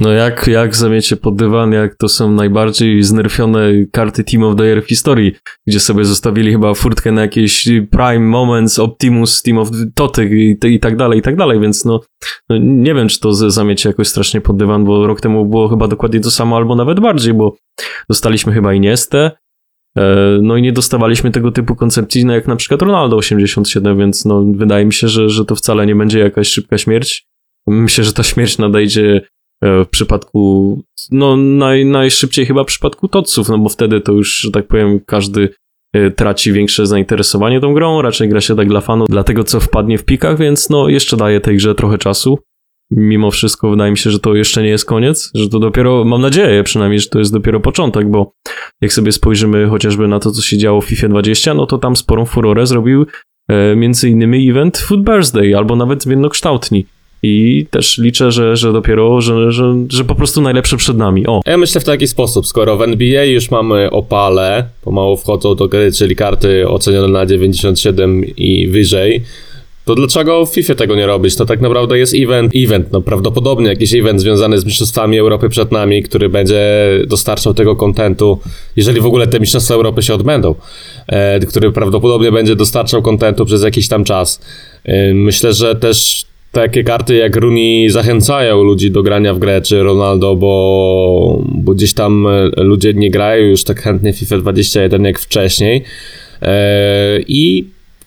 No 0.00 0.10
jak, 0.10 0.46
jak 0.46 0.76
zamiecie 0.76 1.16
pod 1.16 1.36
dywan, 1.36 1.72
jak 1.72 1.94
to 1.94 2.08
są 2.08 2.32
najbardziej 2.32 3.02
znerfione 3.02 3.72
karty 3.92 4.24
Team 4.24 4.42
of 4.42 4.56
the 4.56 4.64
Year 4.64 4.82
w 4.82 4.88
historii, 4.88 5.32
gdzie 5.66 5.80
sobie 5.80 6.04
zostawili 6.04 6.52
chyba 6.52 6.74
furtkę 6.74 7.12
na 7.12 7.20
jakieś 7.20 7.68
Prime 7.90 8.26
Moments, 8.26 8.78
Optimus, 8.78 9.42
Team 9.42 9.58
of 9.58 9.68
Toty 9.94 10.28
i, 10.32 10.74
i 10.74 10.80
tak 10.80 10.96
dalej, 10.96 11.18
i 11.18 11.22
tak 11.22 11.36
dalej, 11.36 11.60
więc 11.60 11.84
no, 11.84 12.00
no 12.48 12.58
nie 12.58 12.94
wiem, 12.94 13.08
czy 13.08 13.20
to 13.20 13.32
zamiecie 13.34 13.88
jakoś 13.88 14.08
strasznie 14.08 14.40
pod 14.40 14.56
dywan, 14.56 14.84
bo 14.84 15.06
rok 15.06 15.20
temu 15.20 15.46
było 15.46 15.68
chyba 15.68 15.88
dokładnie 15.88 16.20
to 16.20 16.30
samo, 16.30 16.56
albo 16.56 16.76
nawet 16.76 17.00
bardziej, 17.00 17.34
bo 17.34 17.56
dostaliśmy 18.08 18.52
chyba 18.52 18.74
Iniestę, 18.74 19.30
e, 19.98 20.38
no 20.42 20.56
i 20.56 20.62
nie 20.62 20.72
dostawaliśmy 20.72 21.30
tego 21.30 21.52
typu 21.52 21.76
koncepcji, 21.76 22.24
no 22.24 22.34
jak 22.34 22.46
na 22.46 22.56
przykład 22.56 22.82
Ronaldo 22.82 23.16
87, 23.16 23.98
więc 23.98 24.24
no 24.24 24.44
wydaje 24.54 24.84
mi 24.84 24.92
się, 24.92 25.08
że, 25.08 25.28
że 25.28 25.44
to 25.44 25.56
wcale 25.56 25.86
nie 25.86 25.96
będzie 25.96 26.18
jakaś 26.18 26.48
szybka 26.48 26.78
śmierć. 26.78 27.26
Myślę, 27.66 28.04
że 28.04 28.12
ta 28.12 28.22
śmierć 28.22 28.58
nadejdzie 28.58 29.20
w 29.62 29.86
przypadku, 29.90 30.82
no 31.10 31.36
naj, 31.36 31.84
najszybciej 31.84 32.46
chyba 32.46 32.64
w 32.64 32.66
przypadku 32.66 33.08
Totsów, 33.08 33.48
no 33.48 33.58
bo 33.58 33.68
wtedy 33.68 34.00
to 34.00 34.12
już, 34.12 34.36
że 34.36 34.50
tak 34.50 34.66
powiem, 34.66 35.00
każdy 35.06 35.48
e, 35.92 36.10
traci 36.10 36.52
większe 36.52 36.86
zainteresowanie 36.86 37.60
tą 37.60 37.74
grą, 37.74 38.02
raczej 38.02 38.28
gra 38.28 38.40
się 38.40 38.56
tak 38.56 38.68
dla 38.68 38.80
fanów, 38.80 39.08
dlatego 39.10 39.44
co 39.44 39.60
wpadnie 39.60 39.98
w 39.98 40.04
pikach, 40.04 40.38
więc 40.38 40.70
no 40.70 40.88
jeszcze 40.88 41.16
daje 41.16 41.40
tej 41.40 41.56
grze 41.56 41.74
trochę 41.74 41.98
czasu. 41.98 42.38
Mimo 42.90 43.30
wszystko 43.30 43.70
wydaje 43.70 43.90
mi 43.90 43.98
się, 43.98 44.10
że 44.10 44.18
to 44.18 44.34
jeszcze 44.34 44.62
nie 44.62 44.68
jest 44.68 44.84
koniec, 44.84 45.30
że 45.34 45.48
to 45.48 45.58
dopiero, 45.58 46.04
mam 46.04 46.20
nadzieję 46.20 46.62
przynajmniej, 46.62 47.00
że 47.00 47.08
to 47.08 47.18
jest 47.18 47.32
dopiero 47.32 47.60
początek, 47.60 48.10
bo 48.10 48.32
jak 48.80 48.92
sobie 48.92 49.12
spojrzymy 49.12 49.68
chociażby 49.68 50.08
na 50.08 50.20
to, 50.20 50.30
co 50.30 50.42
się 50.42 50.58
działo 50.58 50.80
w 50.80 50.84
FIFA 50.84 51.08
20, 51.08 51.54
no 51.54 51.66
to 51.66 51.78
tam 51.78 51.96
sporą 51.96 52.24
furorę 52.24 52.66
zrobił 52.66 53.06
e, 53.48 53.76
między 53.76 54.08
innymi 54.08 54.50
event 54.50 54.78
Food 54.78 55.04
Birthday, 55.04 55.56
albo 55.56 55.76
nawet 55.76 56.02
zmiennokształtni. 56.02 56.86
I 57.22 57.66
też 57.70 57.98
liczę, 57.98 58.32
że, 58.32 58.56
że 58.56 58.72
dopiero, 58.72 59.20
że, 59.20 59.52
że, 59.52 59.74
że 59.88 60.04
po 60.04 60.14
prostu 60.14 60.40
najlepsze 60.40 60.76
przed 60.76 60.96
nami. 60.96 61.26
O, 61.26 61.40
Ja 61.46 61.56
myślę 61.56 61.80
w 61.80 61.84
taki 61.84 62.06
sposób, 62.06 62.46
skoro 62.46 62.76
w 62.76 62.82
NBA 62.82 63.24
już 63.24 63.50
mamy 63.50 63.90
opale, 63.90 64.68
pomału 64.82 65.16
wchodzą 65.16 65.54
do 65.54 65.68
gry, 65.68 65.92
czyli 65.92 66.16
karty 66.16 66.68
ocenione 66.68 67.08
na 67.08 67.26
97 67.26 68.24
i 68.36 68.68
wyżej, 68.68 69.22
to 69.86 69.94
dlaczego 69.94 70.46
w 70.46 70.54
FIFA 70.54 70.74
tego 70.74 70.96
nie 70.96 71.06
robić? 71.06 71.36
To 71.36 71.44
tak 71.44 71.60
naprawdę 71.60 71.98
jest 71.98 72.14
event, 72.14 72.52
event, 72.56 72.92
no 72.92 73.00
prawdopodobnie 73.00 73.68
jakiś 73.68 73.94
event 73.94 74.20
związany 74.20 74.58
z 74.58 74.64
Mistrzostwami 74.64 75.18
Europy 75.18 75.48
przed 75.48 75.72
nami, 75.72 76.02
który 76.02 76.28
będzie 76.28 76.88
dostarczał 77.06 77.54
tego 77.54 77.76
kontentu, 77.76 78.40
jeżeli 78.76 79.00
w 79.00 79.06
ogóle 79.06 79.26
te 79.26 79.40
Mistrzostwa 79.40 79.74
Europy 79.74 80.02
się 80.02 80.14
odbędą, 80.14 80.54
e, 81.06 81.40
który 81.40 81.72
prawdopodobnie 81.72 82.32
będzie 82.32 82.56
dostarczał 82.56 83.02
kontentu 83.02 83.44
przez 83.44 83.62
jakiś 83.62 83.88
tam 83.88 84.04
czas. 84.04 84.40
E, 84.84 85.14
myślę, 85.14 85.52
że 85.52 85.74
też 85.74 86.26
takie 86.52 86.84
karty 86.84 87.14
jak 87.14 87.36
Rooney 87.36 87.90
zachęcają 87.90 88.62
ludzi 88.62 88.90
do 88.90 89.02
grania 89.02 89.34
w 89.34 89.38
grę, 89.38 89.60
czy 89.60 89.82
Ronaldo, 89.82 90.36
bo, 90.36 91.42
bo 91.48 91.74
gdzieś 91.74 91.94
tam 91.94 92.26
e, 92.26 92.50
ludzie 92.56 92.94
nie 92.94 93.10
grają 93.10 93.44
już 93.44 93.64
tak 93.64 93.82
chętnie 93.82 94.12
FIFA 94.12 94.38
21 94.38 95.04
jak 95.04 95.18
wcześniej. 95.18 95.82
E, 96.42 97.20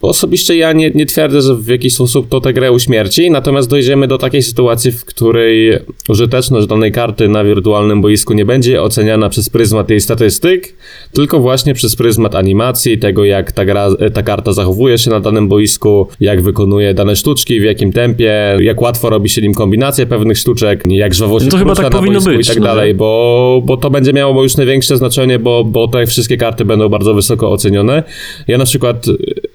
I 0.02 0.06
osobiście 0.06 0.56
ja 0.56 0.72
nie, 0.72 0.90
nie 0.90 1.06
twierdzę, 1.06 1.42
że 1.42 1.54
w 1.54 1.66
jakiś 1.66 1.94
sposób 1.94 2.28
to 2.28 2.40
tę 2.40 2.52
grę 2.52 2.72
uśmierci, 2.72 3.30
natomiast 3.30 3.70
dojdziemy 3.70 4.08
do 4.08 4.18
takiej 4.18 4.42
sytuacji, 4.42 4.92
w 4.92 5.04
której 5.04 5.78
użyteczność 6.08 6.66
danej 6.66 6.92
karty 6.92 7.28
na 7.28 7.44
wirtualnym 7.44 8.00
boisku 8.00 8.32
nie 8.32 8.44
będzie 8.44 8.82
oceniana 8.82 9.28
przez 9.28 9.50
pryzmat 9.50 9.90
jej 9.90 10.00
statystyk, 10.00 10.74
tylko 11.12 11.40
właśnie 11.40 11.74
przez 11.74 11.96
pryzmat 11.96 12.34
animacji, 12.34 12.98
tego 12.98 13.24
jak 13.24 13.52
ta, 13.52 13.64
gra, 13.64 13.88
ta 14.14 14.22
karta 14.22 14.52
zachowuje 14.52 14.98
się 14.98 15.10
na 15.10 15.20
danym 15.20 15.48
boisku, 15.48 16.08
jak 16.20 16.42
wykonuje 16.42 16.94
dane 16.94 17.16
sztuczki, 17.16 17.60
w 17.60 17.64
jakim 17.64 17.92
tempie, 17.92 18.58
jak 18.60 18.80
łatwo 18.80 19.10
robi 19.10 19.28
się 19.28 19.42
nim 19.42 19.54
kombinacje 19.54 20.06
pewnych 20.06 20.38
sztuczek, 20.38 20.84
jak 20.88 21.14
żwawo 21.14 21.40
się 21.40 21.44
No 21.44 21.50
to 21.50 21.58
chyba 21.58 21.74
tak 21.74 21.84
na 21.84 21.90
powinno 21.90 22.20
boisku 22.20 22.36
być, 22.36 22.46
i 22.46 22.50
tak 22.50 22.58
no 22.58 22.64
dalej, 22.64 22.94
bo, 22.94 23.62
bo 23.64 23.76
to 23.76 23.90
będzie 23.90 24.12
miało 24.12 24.42
już 24.42 24.56
największe 24.56 24.96
znaczenie, 24.96 25.38
bo, 25.38 25.64
bo 25.64 25.88
te 25.88 26.06
wszystkie 26.06 26.36
karty 26.36 26.64
będą 26.64 26.88
bardzo 26.88 27.14
wysoko 27.14 27.50
ocenione. 27.50 28.02
Ja 28.48 28.58
na 28.58 28.64
przykład 28.64 29.06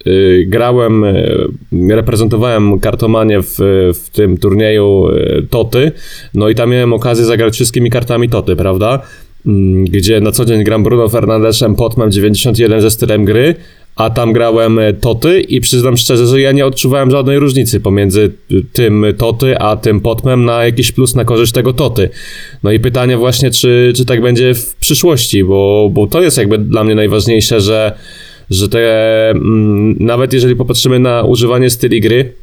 y, 0.07 0.34
grałem, 0.45 1.03
y, 1.03 1.47
reprezentowałem 1.89 2.79
kartomanię 2.79 3.41
w, 3.41 3.57
w 3.93 4.09
tym 4.09 4.37
turnieju 4.37 5.07
y, 5.09 5.47
Toty, 5.49 5.91
no 6.33 6.49
i 6.49 6.55
tam 6.55 6.69
miałem 6.69 6.93
okazję 6.93 7.25
zagrać 7.25 7.53
wszystkimi 7.53 7.89
kartami 7.89 8.29
Toty, 8.29 8.55
prawda? 8.55 9.01
Mm, 9.45 9.85
Gdzie 9.85 10.21
na 10.21 10.31
co 10.31 10.45
dzień 10.45 10.63
gram 10.63 10.83
Bruno 10.83 11.09
Fernandeszem, 11.09 11.75
Potmem 11.75 12.11
91 12.11 12.81
ze 12.81 12.91
stylem 12.91 13.25
gry, 13.25 13.55
a 13.95 14.09
tam 14.09 14.33
grałem 14.33 14.79
e, 14.79 14.93
Toty 14.93 15.41
i 15.41 15.61
przyznam 15.61 15.97
szczerze, 15.97 16.27
że 16.27 16.41
ja 16.41 16.51
nie 16.51 16.65
odczuwałem 16.65 17.11
żadnej 17.11 17.39
różnicy 17.39 17.79
pomiędzy 17.79 18.31
tym 18.73 19.05
Toty, 19.17 19.57
a 19.57 19.75
tym 19.75 19.99
Potmem 19.99 20.45
na 20.45 20.65
jakiś 20.65 20.91
plus 20.91 21.15
na 21.15 21.25
korzyść 21.25 21.51
tego 21.53 21.73
Toty. 21.73 22.09
No 22.63 22.71
i 22.71 22.79
pytanie 22.79 23.17
właśnie, 23.17 23.51
czy, 23.51 23.93
czy 23.95 24.05
tak 24.05 24.21
będzie 24.21 24.53
w 24.53 24.75
przyszłości, 24.75 25.43
bo, 25.43 25.89
bo 25.91 26.07
to 26.07 26.21
jest 26.21 26.37
jakby 26.37 26.57
dla 26.57 26.83
mnie 26.83 26.95
najważniejsze, 26.95 27.61
że, 27.61 27.93
że 28.49 28.69
te, 28.69 29.29
mm, 29.29 29.95
nawet 29.99 30.33
jeżeli 30.33 30.55
popatrzymy 30.55 30.99
na 30.99 31.23
używanie 31.23 31.69
styli 31.69 32.01
gry, 32.01 32.33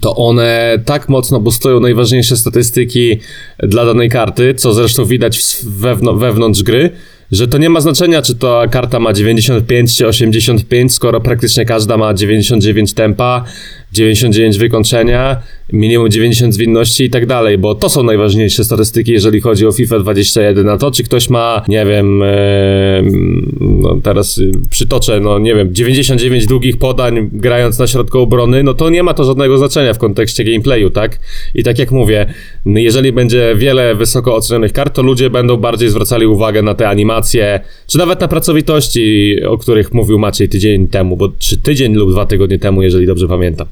to 0.00 0.14
one 0.16 0.78
tak 0.84 1.08
mocno 1.08 1.40
boostują 1.40 1.80
najważniejsze 1.80 2.36
statystyki 2.36 3.18
dla 3.58 3.84
danej 3.86 4.08
karty, 4.08 4.54
co 4.54 4.72
zresztą 4.72 5.04
widać 5.04 5.56
wewnątrz 6.16 6.62
gry, 6.62 6.90
że 7.32 7.48
to 7.48 7.58
nie 7.58 7.70
ma 7.70 7.80
znaczenia, 7.80 8.22
czy 8.22 8.34
ta 8.34 8.66
karta 8.70 9.00
ma 9.00 9.12
95 9.12 9.96
czy 9.96 10.06
85, 10.06 10.94
skoro 10.94 11.20
praktycznie 11.20 11.64
każda 11.64 11.96
ma 11.96 12.14
99 12.14 12.94
tempa, 12.94 13.44
99 13.92 14.58
wykończenia, 14.58 15.42
minimum 15.72 16.10
90 16.10 16.54
zwinności 16.54 17.04
i 17.04 17.10
tak 17.10 17.26
dalej, 17.26 17.58
bo 17.58 17.74
to 17.74 17.88
są 17.88 18.02
najważniejsze 18.02 18.64
statystyki, 18.64 19.12
jeżeli 19.12 19.40
chodzi 19.40 19.66
o 19.66 19.72
FIFA 19.72 19.98
21. 19.98 20.68
A 20.68 20.76
to, 20.78 20.90
czy 20.90 21.04
ktoś 21.04 21.30
ma, 21.30 21.62
nie 21.68 21.86
wiem, 21.86 22.22
e, 22.22 23.02
no 23.60 24.00
teraz 24.02 24.38
y, 24.38 24.52
przytoczę, 24.70 25.20
no 25.20 25.38
nie 25.38 25.54
wiem, 25.54 25.74
99 25.74 26.46
długich 26.46 26.78
podań 26.78 27.30
grając 27.32 27.78
na 27.78 27.86
środku 27.86 28.18
obrony, 28.18 28.62
no 28.62 28.74
to 28.74 28.90
nie 28.90 29.02
ma 29.02 29.14
to 29.14 29.24
żadnego 29.24 29.58
znaczenia 29.58 29.94
w 29.94 29.98
kontekście 29.98 30.44
gameplayu, 30.44 30.90
tak? 30.90 31.18
I 31.54 31.64
tak 31.64 31.78
jak 31.78 31.90
mówię, 31.90 32.26
jeżeli 32.66 33.12
będzie 33.12 33.54
wiele 33.56 33.94
wysoko 33.94 34.34
ocenionych 34.34 34.72
kart, 34.72 34.94
to 34.94 35.02
ludzie 35.02 35.30
będą 35.30 35.56
bardziej 35.56 35.88
zwracali 35.88 36.26
uwagę 36.26 36.62
na 36.62 36.74
te 36.74 36.88
animacje, 36.88 37.60
czy 37.86 37.98
nawet 37.98 38.20
na 38.20 38.28
pracowitości, 38.28 39.36
o 39.48 39.58
których 39.58 39.94
mówił 39.94 40.18
Maciej 40.18 40.48
tydzień 40.48 40.88
temu, 40.88 41.16
bo 41.16 41.28
czy 41.38 41.56
tydzień 41.56 41.94
lub 41.94 42.10
dwa 42.10 42.26
tygodnie 42.26 42.58
temu, 42.58 42.82
jeżeli 42.82 43.06
dobrze 43.06 43.28
pamiętam. 43.28 43.66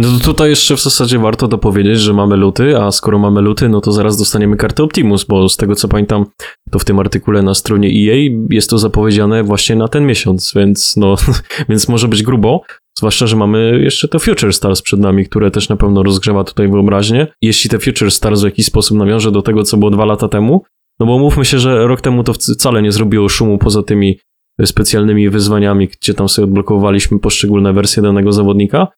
No 0.00 0.08
tutaj 0.24 0.50
jeszcze 0.50 0.76
w 0.76 0.82
zasadzie 0.82 1.18
warto 1.18 1.48
dopowiedzieć, 1.48 2.00
że 2.00 2.12
mamy 2.12 2.36
luty, 2.36 2.78
a 2.78 2.90
skoro 2.90 3.18
mamy 3.18 3.40
luty, 3.40 3.68
no 3.68 3.80
to 3.80 3.92
zaraz 3.92 4.18
dostaniemy 4.18 4.56
kartę 4.56 4.82
Optimus, 4.82 5.24
bo 5.24 5.48
z 5.48 5.56
tego 5.56 5.74
co 5.74 5.88
pamiętam, 5.88 6.26
to 6.70 6.78
w 6.78 6.84
tym 6.84 6.98
artykule 6.98 7.42
na 7.42 7.54
stronie 7.54 7.88
EA 7.88 8.16
jest 8.50 8.70
to 8.70 8.78
zapowiedziane 8.78 9.42
właśnie 9.42 9.76
na 9.76 9.88
ten 9.88 10.06
miesiąc, 10.06 10.52
więc 10.56 10.96
no, 10.96 11.14
więc 11.68 11.88
może 11.88 12.08
być 12.08 12.22
grubo. 12.22 12.60
Zwłaszcza, 12.98 13.26
że 13.26 13.36
mamy 13.36 13.80
jeszcze 13.82 14.08
to 14.08 14.18
Future 14.18 14.52
Stars 14.52 14.82
przed 14.82 15.00
nami, 15.00 15.26
które 15.26 15.50
też 15.50 15.68
na 15.68 15.76
pewno 15.76 16.02
rozgrzewa 16.02 16.44
tutaj 16.44 16.68
wyobraźnię. 16.68 17.26
Jeśli 17.42 17.70
te 17.70 17.78
Future 17.78 18.10
Stars 18.10 18.40
w 18.40 18.44
jakiś 18.44 18.66
sposób 18.66 18.98
nawiąże 18.98 19.32
do 19.32 19.42
tego, 19.42 19.62
co 19.62 19.76
było 19.76 19.90
dwa 19.90 20.04
lata 20.04 20.28
temu, 20.28 20.64
no 21.00 21.06
bo 21.06 21.18
mówmy 21.18 21.44
się, 21.44 21.58
że 21.58 21.86
rok 21.86 22.00
temu 22.00 22.24
to 22.24 22.32
wcale 22.32 22.82
nie 22.82 22.92
zrobiło 22.92 23.28
szumu 23.28 23.58
poza 23.58 23.82
tymi 23.82 24.18
specjalnymi 24.64 25.30
wyzwaniami, 25.30 25.88
gdzie 25.88 26.14
tam 26.14 26.28
sobie 26.28 26.44
odblokowaliśmy 26.44 27.18
poszczególne 27.18 27.72
wersje 27.72 28.02
danego 28.02 28.32
zawodnika. 28.32 28.88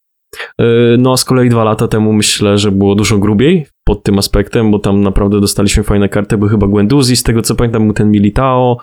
Yy, 0.58 0.96
No 0.98 1.12
a 1.12 1.16
z 1.16 1.24
kolei 1.24 1.48
dwa 1.48 1.64
lata 1.64 1.88
temu 1.88 2.12
myślę, 2.12 2.58
że 2.58 2.72
było 2.72 2.94
dużo 2.94 3.18
grubiej 3.18 3.66
pod 3.84 4.02
tym 4.02 4.18
aspektem, 4.18 4.70
bo 4.70 4.78
tam 4.78 5.00
naprawdę 5.00 5.40
dostaliśmy 5.40 5.82
fajne 5.82 6.08
karty, 6.08 6.38
był 6.38 6.48
chyba 6.48 6.66
Gwenduzi, 6.66 7.16
z 7.16 7.22
tego 7.22 7.42
co 7.42 7.54
pamiętam 7.54 7.84
był 7.84 7.92
ten 7.92 8.10
Militao, 8.10 8.76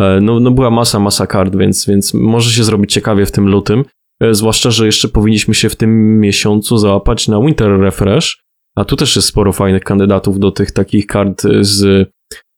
Yy, 0.00 0.20
no, 0.20 0.40
no 0.40 0.50
była 0.50 0.70
masa, 0.70 0.98
masa 0.98 1.26
kart, 1.26 1.56
więc, 1.56 1.86
więc 1.86 2.14
może 2.14 2.50
się 2.50 2.64
zrobić 2.64 2.92
ciekawie 2.92 3.26
w 3.26 3.32
tym 3.32 3.48
lutym, 3.48 3.84
Yy, 4.22 4.34
zwłaszcza, 4.34 4.70
że 4.70 4.86
jeszcze 4.86 5.08
powinniśmy 5.08 5.54
się 5.54 5.68
w 5.68 5.76
tym 5.76 6.20
miesiącu 6.20 6.78
załapać 6.78 7.28
na 7.28 7.40
Winter 7.40 7.80
Refresh, 7.80 8.42
a 8.76 8.84
tu 8.84 8.96
też 8.96 9.16
jest 9.16 9.28
sporo 9.28 9.52
fajnych 9.52 9.84
kandydatów 9.84 10.38
do 10.38 10.50
tych 10.50 10.70
takich 10.70 11.06
kart 11.06 11.42
z 11.60 12.10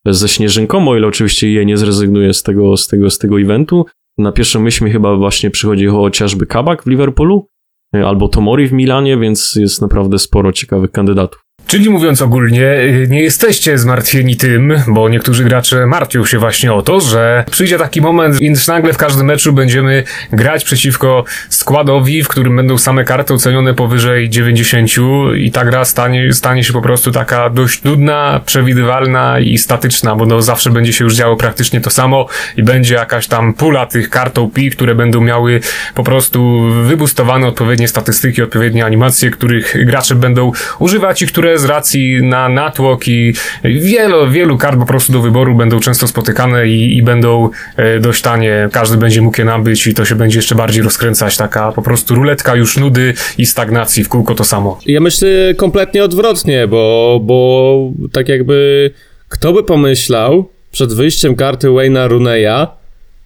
ze 0.07 0.29
Śnieżynką, 0.29 0.89
o 0.89 0.97
ile 0.97 1.07
oczywiście 1.07 1.53
jej 1.53 1.67
nie 1.67 1.77
zrezygnuje 1.77 2.35
z 2.35 2.43
tego, 2.43 2.77
z 2.77 2.89
tego, 2.89 3.11
z 3.11 3.19
tego 3.19 3.41
eventu. 3.41 3.87
Na 4.19 4.33
pierwszą 4.33 4.61
myśl 4.61 4.85
mi 4.85 4.91
chyba 4.91 5.17
właśnie 5.17 5.51
przychodzi 5.51 5.87
chociażby 5.87 6.47
Kabak 6.47 6.83
w 6.83 6.87
Liverpoolu, 6.87 7.37
e, 7.37 7.54
albo 8.03 8.29
Tomori 8.29 8.69
w 8.69 8.73
Milanie, 8.73 9.19
więc 9.19 9.55
jest 9.57 9.83
naprawdę 9.83 10.19
sporo 10.19 10.53
ciekawych 10.53 10.91
kandydatów. 10.91 11.44
Czyli 11.67 11.91
mówiąc 11.91 12.23
ogólnie, 12.23 12.65
y, 12.65 13.07
nie 13.11 13.23
jesteście 13.23 13.79
zmartwieni 13.79 14.37
tym, 14.37 14.75
bo 14.87 15.09
niektórzy 15.09 15.45
gracze 15.45 15.87
martwią 15.87 16.25
się 16.25 16.39
właśnie 16.39 16.73
o 16.73 16.83
to, 16.83 17.01
że 17.01 17.45
przyjdzie 17.51 17.79
taki 17.79 18.01
moment, 18.01 18.37
więc 18.37 18.69
nagle 18.69 18.93
w 18.93 18.97
każdym 18.97 19.27
meczu 19.27 19.53
będziemy 19.53 20.05
grać 20.33 20.65
przeciwko 20.65 21.25
składowi, 21.49 22.25
w 22.25 22.29
którym 22.29 22.57
będą 22.57 22.79
same 22.79 23.05
karty 23.05 23.35
ocenione 23.35 23.75
powyżej 23.75 24.31
90 24.31 24.91
i 25.37 25.51
ta 25.51 25.65
gra 25.65 25.85
stanie, 25.85 26.33
stanie 26.33 26.65
się 26.65 26.73
po 26.73 26.83
prostu 26.83 27.11
taka 27.11 27.51
dość 27.51 27.83
nudna, 27.83 28.41
przewidywalna 28.47 29.41
i 29.41 29.59
statyczna, 29.59 30.17
bo 30.17 30.27
no 30.27 30.43
zawsze 30.43 30.71
będzie 30.71 30.93
się 30.93 31.05
już 31.05 31.15
działo 31.15 31.37
praktycznie 31.37 31.81
to 31.81 31.91
samo 31.91 32.27
i 32.57 32.63
będzie 32.63 32.95
jakaś 32.95 33.27
tam 33.27 33.55
pula 33.55 33.87
tych 33.87 34.11
kart 34.11 34.39
OP, 34.39 34.55
które 34.73 34.95
będą 34.95 35.21
miały 35.21 35.61
po 35.95 36.05
prostu 36.05 36.69
wybustowane 36.83 37.47
odpowiednie 37.47 37.89
statystyki, 37.89 38.43
odpowiednie 38.43 38.85
animacje, 38.85 39.31
których 39.31 39.85
gracze 39.85 40.15
będą 40.15 40.53
używać 40.79 41.23
i 41.23 41.27
które 41.27 41.54
z 41.59 41.65
racji 41.65 42.23
na 42.23 42.49
natłok 42.49 43.09
i 43.09 43.35
wielu, 43.65 44.31
wielu 44.31 44.59
kart 44.59 44.79
po 44.79 44.87
prostu 44.87 45.13
do 45.13 45.21
wyboru 45.21 45.55
będą 45.55 45.81
często 45.81 46.09
spotykane 46.09 46.69
i, 46.69 46.97
i 46.97 47.03
będą 47.03 47.51
e, 47.77 48.01
dość 48.01 48.23
tanie. 48.23 48.69
Każdy 48.73 48.97
będzie 48.97 49.23
mógł 49.23 49.41
je 49.41 49.45
nabyć 49.45 49.87
i 49.87 49.95
to 49.95 50.05
się 50.05 50.15
będzie 50.15 50.39
jeszcze 50.39 50.55
bardziej 50.55 50.83
rozkręcać. 50.83 51.37
Taka 51.37 51.73
po 51.73 51.83
prostu 51.83 52.15
ruletka 52.15 52.57
już 52.57 52.77
nudy 52.77 53.15
i 53.39 53.47
stagnacji 53.47 54.05
w 54.05 54.09
kółko 54.09 54.35
to 54.35 54.45
samo. 54.45 54.79
Ja 54.87 55.01
myślę 55.01 55.29
kompletnie 55.57 56.05
odwrotnie, 56.05 56.69
bo, 56.69 57.21
bo 57.23 57.79
tak 58.13 58.29
jakby 58.29 58.91
kto 59.29 59.53
by 59.53 59.63
pomyślał 59.63 60.49
przed 60.73 60.93
wyjściem 60.93 61.37
karty 61.37 61.71
Wayna 61.71 62.07
Runeya, 62.09 62.67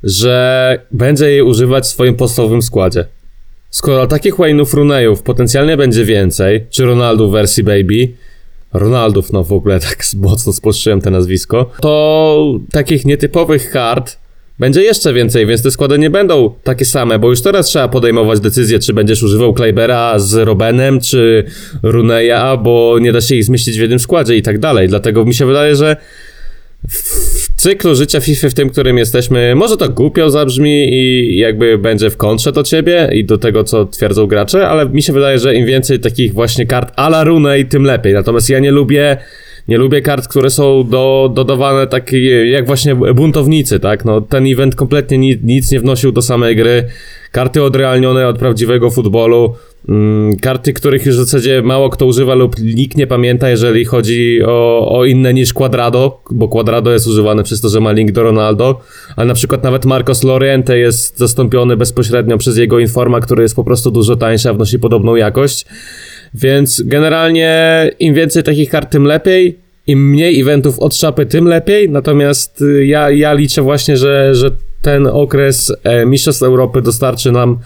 że 0.02 0.78
będzie 0.90 1.30
jej 1.30 1.42
używać 1.42 1.84
w 1.84 1.86
swoim 1.86 2.14
podstawowym 2.14 2.62
składzie. 2.62 3.04
Skoro 3.70 4.06
takich 4.06 4.34
Wayne'ów 4.34 4.74
Runeyów 4.74 5.22
potencjalnie 5.22 5.76
będzie 5.76 6.04
więcej, 6.04 6.66
czy 6.70 6.84
Ronaldo 6.84 7.28
w 7.28 7.32
wersji 7.32 7.64
Baby, 7.64 8.08
Ronaldów, 8.72 9.32
no 9.32 9.44
w 9.44 9.52
ogóle 9.52 9.80
tak 9.80 10.04
mocno 10.16 10.52
spolszczyłem 10.52 11.00
te 11.00 11.10
nazwisko, 11.10 11.70
to 11.80 12.58
takich 12.72 13.04
nietypowych 13.04 13.70
kart 13.70 14.16
będzie 14.58 14.82
jeszcze 14.82 15.12
więcej, 15.12 15.46
więc 15.46 15.62
te 15.62 15.70
składy 15.70 15.98
nie 15.98 16.10
będą 16.10 16.54
takie 16.64 16.84
same, 16.84 17.18
bo 17.18 17.30
już 17.30 17.42
teraz 17.42 17.66
trzeba 17.66 17.88
podejmować 17.88 18.40
decyzję, 18.40 18.78
czy 18.78 18.94
będziesz 18.94 19.22
używał 19.22 19.54
Kleibera 19.54 20.18
z 20.18 20.34
Robenem, 20.34 21.00
czy 21.00 21.44
Runeya, 21.82 22.58
bo 22.62 22.98
nie 23.00 23.12
da 23.12 23.20
się 23.20 23.34
ich 23.34 23.44
zmieścić 23.44 23.78
w 23.78 23.80
jednym 23.80 23.98
składzie 23.98 24.36
i 24.36 24.42
tak 24.42 24.58
dalej. 24.58 24.88
Dlatego 24.88 25.24
mi 25.24 25.34
się 25.34 25.46
wydaje, 25.46 25.76
że 25.76 25.96
cyklu 27.58 27.94
życia 27.94 28.20
FIFA, 28.20 28.48
w 28.48 28.54
tym, 28.54 28.70
którym 28.70 28.98
jesteśmy, 28.98 29.54
może 29.54 29.76
to 29.76 29.88
głupio 29.88 30.30
zabrzmi 30.30 30.94
i 30.94 31.36
jakby 31.38 31.78
będzie 31.78 32.10
w 32.10 32.16
kontrze 32.16 32.52
do 32.52 32.62
ciebie 32.62 33.10
i 33.12 33.24
do 33.24 33.38
tego, 33.38 33.64
co 33.64 33.86
twierdzą 33.86 34.26
gracze, 34.26 34.68
ale 34.68 34.88
mi 34.88 35.02
się 35.02 35.12
wydaje, 35.12 35.38
że 35.38 35.54
im 35.54 35.66
więcej 35.66 36.00
takich 36.00 36.32
właśnie 36.32 36.66
kart 36.66 36.92
a 36.96 37.06
la 37.06 37.24
Runej, 37.24 37.66
tym 37.66 37.84
lepiej. 37.84 38.14
Natomiast 38.14 38.50
ja 38.50 38.58
nie 38.58 38.70
lubię 38.70 39.16
nie 39.68 39.78
lubię 39.78 40.02
kart, 40.02 40.28
które 40.28 40.50
są 40.50 40.88
do, 40.88 41.32
dodawane 41.34 41.86
tak 41.86 42.12
jak 42.50 42.66
właśnie 42.66 42.94
buntownicy, 42.94 43.80
tak? 43.80 44.04
No, 44.04 44.20
ten 44.20 44.46
event 44.46 44.74
kompletnie 44.74 45.18
nic, 45.18 45.40
nic 45.42 45.70
nie 45.70 45.80
wnosił 45.80 46.12
do 46.12 46.22
samej 46.22 46.56
gry. 46.56 46.84
Karty 47.32 47.62
odrealnione 47.62 48.28
od 48.28 48.38
prawdziwego 48.38 48.90
futbolu. 48.90 49.54
Mm, 49.88 50.36
karty, 50.36 50.72
których 50.72 51.06
już 51.06 51.16
w 51.16 51.18
zasadzie 51.18 51.62
mało 51.62 51.90
kto 51.90 52.06
używa 52.06 52.34
lub 52.34 52.58
nikt 52.58 52.96
nie 52.96 53.06
pamięta, 53.06 53.50
jeżeli 53.50 53.84
chodzi 53.84 54.40
o, 54.46 54.88
o 54.98 55.04
inne 55.04 55.34
niż 55.34 55.52
Quadrado, 55.52 56.22
bo 56.30 56.48
Quadrado 56.48 56.92
jest 56.92 57.06
używane 57.06 57.42
przez 57.42 57.60
to, 57.60 57.68
że 57.68 57.80
ma 57.80 57.92
link 57.92 58.12
do 58.12 58.22
Ronaldo, 58.22 58.80
ale 59.16 59.26
na 59.26 59.34
przykład 59.34 59.62
nawet 59.62 59.84
Marcos 59.84 60.24
Loriente 60.24 60.78
jest 60.78 61.18
zastąpiony 61.18 61.76
bezpośrednio 61.76 62.38
przez 62.38 62.56
jego 62.56 62.78
Informa, 62.78 63.20
który 63.20 63.42
jest 63.42 63.56
po 63.56 63.64
prostu 63.64 63.90
dużo 63.90 64.16
tańszy, 64.16 64.48
a 64.48 64.54
wnosi 64.54 64.78
podobną 64.78 65.16
jakość. 65.16 65.66
Więc 66.34 66.82
generalnie 66.82 67.90
im 67.98 68.14
więcej 68.14 68.42
takich 68.42 68.70
kart, 68.70 68.90
tym 68.90 69.04
lepiej. 69.04 69.58
Im 69.86 70.10
mniej 70.10 70.40
eventów 70.40 70.78
od 70.78 70.96
szapy, 70.96 71.26
tym 71.26 71.46
lepiej. 71.46 71.90
Natomiast 71.90 72.62
y, 72.62 72.86
ja, 72.86 73.10
ja 73.10 73.32
liczę 73.32 73.62
właśnie, 73.62 73.96
że, 73.96 74.34
że 74.34 74.50
ten 74.82 75.06
okres 75.06 75.72
e, 75.84 76.06
Mistrzostw 76.06 76.42
Europy 76.42 76.82
dostarczy 76.82 77.32
nam 77.32 77.58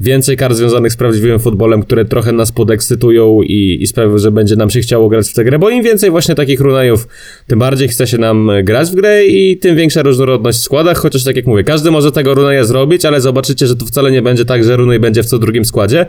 więcej 0.00 0.36
kart 0.36 0.56
związanych 0.56 0.92
z 0.92 0.96
prawdziwym 0.96 1.38
futbolem, 1.38 1.82
które 1.82 2.04
trochę 2.04 2.32
nas 2.32 2.52
podekscytują 2.52 3.42
i, 3.42 3.78
i 3.80 3.86
sprawią, 3.86 4.18
że 4.18 4.30
będzie 4.30 4.56
nam 4.56 4.70
się 4.70 4.80
chciało 4.80 5.08
grać 5.08 5.28
w 5.28 5.34
tę 5.34 5.44
grę, 5.44 5.58
bo 5.58 5.70
im 5.70 5.82
więcej 5.82 6.10
właśnie 6.10 6.34
takich 6.34 6.60
runajów, 6.60 7.08
tym 7.46 7.58
bardziej 7.58 7.88
chce 7.88 8.06
się 8.06 8.18
nam 8.18 8.50
grać 8.62 8.90
w 8.90 8.94
grę 8.94 9.26
i 9.26 9.58
tym 9.58 9.76
większa 9.76 10.02
różnorodność 10.02 10.58
w 10.58 10.62
składach, 10.62 10.98
chociaż 10.98 11.24
tak 11.24 11.36
jak 11.36 11.46
mówię, 11.46 11.64
każdy 11.64 11.90
może 11.90 12.12
tego 12.12 12.34
runaja 12.34 12.64
zrobić, 12.64 13.04
ale 13.04 13.20
zobaczycie, 13.20 13.66
że 13.66 13.76
to 13.76 13.86
wcale 13.86 14.12
nie 14.12 14.22
będzie 14.22 14.44
tak, 14.44 14.64
że 14.64 14.76
runaj 14.76 15.00
będzie 15.00 15.22
w 15.22 15.26
co 15.26 15.38
drugim 15.38 15.64
składzie, 15.64 16.06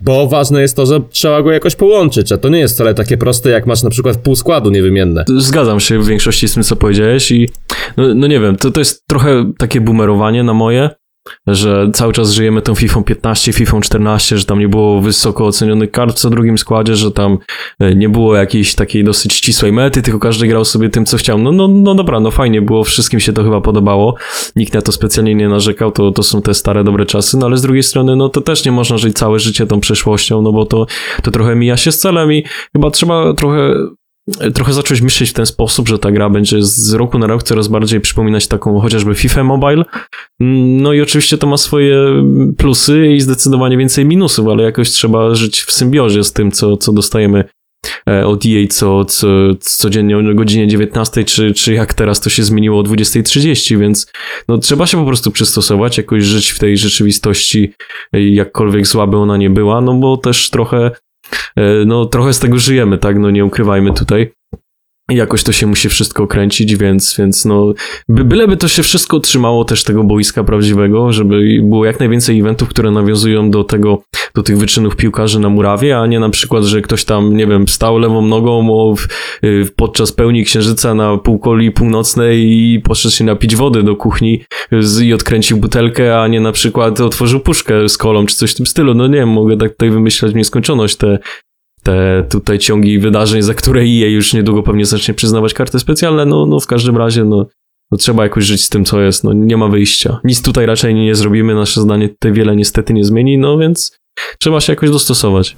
bo 0.00 0.26
ważne 0.26 0.62
jest 0.62 0.76
to, 0.76 0.86
że 0.86 1.00
trzeba 1.10 1.42
go 1.42 1.52
jakoś 1.52 1.76
połączyć, 1.76 2.32
a 2.32 2.36
to 2.36 2.48
nie 2.48 2.58
jest 2.58 2.74
wcale 2.74 2.94
takie 2.94 3.16
proste, 3.16 3.50
jak 3.50 3.66
masz 3.66 3.82
na 3.82 3.90
przykład 3.90 4.16
pół 4.16 4.36
składu 4.36 4.70
niewymienne. 4.70 5.24
Zgadzam 5.36 5.80
się 5.80 5.98
w 5.98 6.06
większości 6.06 6.48
z 6.48 6.54
tym, 6.54 6.62
co 6.62 6.76
powiedziałeś 6.76 7.30
i 7.30 7.48
no, 7.96 8.14
no 8.14 8.26
nie 8.26 8.40
wiem, 8.40 8.56
to, 8.56 8.70
to 8.70 8.80
jest 8.80 9.06
trochę 9.06 9.52
takie 9.58 9.80
boomerowanie 9.80 10.42
na 10.42 10.54
moje, 10.54 10.90
że 11.46 11.90
cały 11.94 12.12
czas 12.12 12.32
żyjemy 12.32 12.62
tą 12.62 12.74
FIFA 12.74 13.02
15, 13.02 13.52
FIFA 13.52 13.80
14, 13.80 14.38
że 14.38 14.44
tam 14.44 14.58
nie 14.58 14.68
było 14.68 15.00
wysoko 15.00 15.46
ocenionych 15.46 15.90
kart 15.90 16.16
co 16.16 16.30
drugim 16.30 16.58
składzie, 16.58 16.96
że 16.96 17.12
tam 17.12 17.38
e, 17.80 17.94
nie 17.94 18.08
było 18.08 18.36
jakiejś 18.36 18.74
takiej 18.74 19.04
dosyć 19.04 19.34
ścisłej 19.34 19.72
mety, 19.72 20.02
tylko 20.02 20.18
każdy 20.18 20.48
grał 20.48 20.64
sobie 20.64 20.88
tym, 20.88 21.04
co 21.04 21.16
chciał. 21.16 21.38
No, 21.38 21.52
no, 21.52 21.68
no 21.68 21.94
dobra, 21.94 22.20
no 22.20 22.30
fajnie 22.30 22.62
było, 22.62 22.84
wszystkim 22.84 23.20
się 23.20 23.32
to 23.32 23.42
chyba 23.42 23.60
podobało, 23.60 24.14
nikt 24.56 24.74
na 24.74 24.82
to 24.82 24.92
specjalnie 24.92 25.34
nie 25.34 25.48
narzekał, 25.48 25.92
to, 25.92 26.10
to 26.10 26.22
są 26.22 26.42
te 26.42 26.54
stare, 26.54 26.84
dobre 26.84 27.06
czasy, 27.06 27.36
no 27.36 27.46
ale 27.46 27.56
z 27.56 27.62
drugiej 27.62 27.82
strony, 27.82 28.16
no 28.16 28.28
to 28.28 28.40
też 28.40 28.64
nie 28.64 28.72
można 28.72 28.98
żyć 28.98 29.16
całe 29.16 29.38
życie 29.38 29.66
tą 29.66 29.80
przeszłością, 29.80 30.42
no 30.42 30.52
bo 30.52 30.66
to, 30.66 30.86
to 31.22 31.30
trochę 31.30 31.56
mija 31.56 31.76
się 31.76 31.92
z 31.92 31.98
celem 31.98 32.32
i 32.32 32.44
chyba 32.72 32.90
trzeba 32.90 33.34
trochę 33.34 33.74
trochę 34.54 34.72
zacząć 34.72 35.00
myśleć 35.00 35.30
w 35.30 35.32
ten 35.32 35.46
sposób, 35.46 35.88
że 35.88 35.98
ta 35.98 36.10
gra 36.10 36.30
będzie 36.30 36.62
z 36.62 36.92
roku 36.92 37.18
na 37.18 37.26
rok 37.26 37.42
coraz 37.42 37.68
bardziej 37.68 38.00
przypominać 38.00 38.46
taką 38.46 38.80
chociażby 38.80 39.14
FIFA 39.14 39.44
Mobile. 39.44 39.84
No 40.40 40.92
i 40.92 41.00
oczywiście 41.00 41.38
to 41.38 41.46
ma 41.46 41.56
swoje 41.56 42.24
plusy 42.56 43.06
i 43.06 43.20
zdecydowanie 43.20 43.76
więcej 43.76 44.04
minusów, 44.04 44.48
ale 44.48 44.62
jakoś 44.62 44.90
trzeba 44.90 45.34
żyć 45.34 45.60
w 45.60 45.72
symbiozie 45.72 46.24
z 46.24 46.32
tym, 46.32 46.52
co, 46.52 46.76
co 46.76 46.92
dostajemy 46.92 47.44
e, 48.08 48.26
od 48.26 48.46
EA 48.46 48.66
co, 48.70 49.04
co, 49.04 49.28
codziennie 49.60 50.18
o 50.18 50.34
godzinie 50.34 50.68
19, 50.68 51.24
czy, 51.24 51.54
czy 51.54 51.74
jak 51.74 51.94
teraz 51.94 52.20
to 52.20 52.30
się 52.30 52.42
zmieniło 52.42 52.80
o 52.80 52.82
20.30, 52.82 53.78
więc 53.78 54.12
no, 54.48 54.58
trzeba 54.58 54.86
się 54.86 54.98
po 54.98 55.06
prostu 55.06 55.30
przystosować, 55.30 55.98
jakoś 55.98 56.24
żyć 56.24 56.50
w 56.50 56.58
tej 56.58 56.76
rzeczywistości, 56.76 57.72
jakkolwiek 58.12 58.86
słaby 58.86 59.16
ona 59.16 59.36
nie 59.36 59.50
była, 59.50 59.80
no 59.80 59.94
bo 59.94 60.16
też 60.16 60.50
trochę 60.50 60.90
E, 61.05 61.05
no 61.86 62.06
trochę 62.06 62.32
z 62.32 62.38
tego 62.38 62.58
żyjemy, 62.58 62.98
tak, 62.98 63.18
no 63.18 63.30
nie 63.30 63.44
ukrywajmy 63.44 63.92
tutaj 63.92 64.32
jakoś 65.10 65.42
to 65.42 65.52
się 65.52 65.66
musi 65.66 65.88
wszystko 65.88 66.26
kręcić, 66.26 66.76
więc, 66.76 67.16
więc 67.18 67.44
no, 67.44 67.72
by, 68.08 68.24
byleby 68.24 68.56
to 68.56 68.68
się 68.68 68.82
wszystko 68.82 69.20
trzymało 69.20 69.64
też 69.64 69.84
tego 69.84 70.04
boiska 70.04 70.44
prawdziwego, 70.44 71.12
żeby 71.12 71.58
było 71.62 71.84
jak 71.84 72.00
najwięcej 72.00 72.40
eventów, 72.40 72.68
które 72.68 72.90
nawiązują 72.90 73.50
do 73.50 73.64
tego, 73.64 74.02
do 74.34 74.42
tych 74.42 74.58
wyczynów 74.58 74.96
piłkarzy 74.96 75.40
na 75.40 75.48
murawie, 75.48 75.98
a 75.98 76.06
nie 76.06 76.20
na 76.20 76.30
przykład, 76.30 76.64
że 76.64 76.80
ktoś 76.80 77.04
tam, 77.04 77.36
nie 77.36 77.46
wiem, 77.46 77.68
stał 77.68 77.98
lewą 77.98 78.22
nogą 78.22 78.66
w, 78.96 79.08
y, 79.44 79.66
podczas 79.76 80.12
pełni 80.12 80.44
księżyca 80.44 80.94
na 80.94 81.16
półkoli 81.16 81.70
północnej 81.70 82.40
i 82.46 82.80
poszedł 82.80 83.14
się 83.14 83.24
napić 83.24 83.56
wody 83.56 83.82
do 83.82 83.96
kuchni 83.96 84.44
z, 84.80 85.00
i 85.00 85.14
odkręcił 85.14 85.56
butelkę, 85.56 86.20
a 86.20 86.28
nie 86.28 86.40
na 86.40 86.52
przykład 86.52 87.00
otworzył 87.00 87.40
puszkę 87.40 87.88
z 87.88 87.98
kolą, 87.98 88.26
czy 88.26 88.36
coś 88.36 88.52
w 88.52 88.54
tym 88.54 88.66
stylu. 88.66 88.94
No 88.94 89.06
nie 89.06 89.14
wiem, 89.14 89.28
mogę 89.28 89.56
tak 89.56 89.70
tutaj 89.70 89.90
wymyślać 89.90 90.32
w 90.32 90.34
nieskończoność 90.34 90.96
te, 90.96 91.18
te 91.86 92.24
tutaj 92.30 92.58
ciągi 92.58 92.98
wydarzeń, 92.98 93.42
za 93.42 93.54
które 93.54 93.80
EA 93.80 94.08
już 94.08 94.34
niedługo 94.34 94.62
pewnie 94.62 94.86
zacznie 94.86 95.14
przyznawać 95.14 95.54
karty 95.54 95.78
specjalne, 95.78 96.26
no, 96.26 96.46
no 96.46 96.60
w 96.60 96.66
każdym 96.66 96.96
razie, 96.96 97.24
no, 97.24 97.46
no 97.90 97.98
trzeba 97.98 98.22
jakoś 98.22 98.44
żyć 98.44 98.64
z 98.64 98.68
tym, 98.68 98.84
co 98.84 99.00
jest, 99.00 99.24
no 99.24 99.32
nie 99.32 99.56
ma 99.56 99.68
wyjścia. 99.68 100.20
Nic 100.24 100.42
tutaj 100.42 100.66
raczej 100.66 100.94
nie 100.94 101.14
zrobimy, 101.14 101.54
nasze 101.54 101.80
zdanie 101.80 102.08
tutaj 102.08 102.32
wiele 102.32 102.56
niestety 102.56 102.92
nie 102.92 103.04
zmieni, 103.04 103.38
no 103.38 103.58
więc 103.58 103.98
trzeba 104.38 104.60
się 104.60 104.72
jakoś 104.72 104.90
dostosować. 104.90 105.56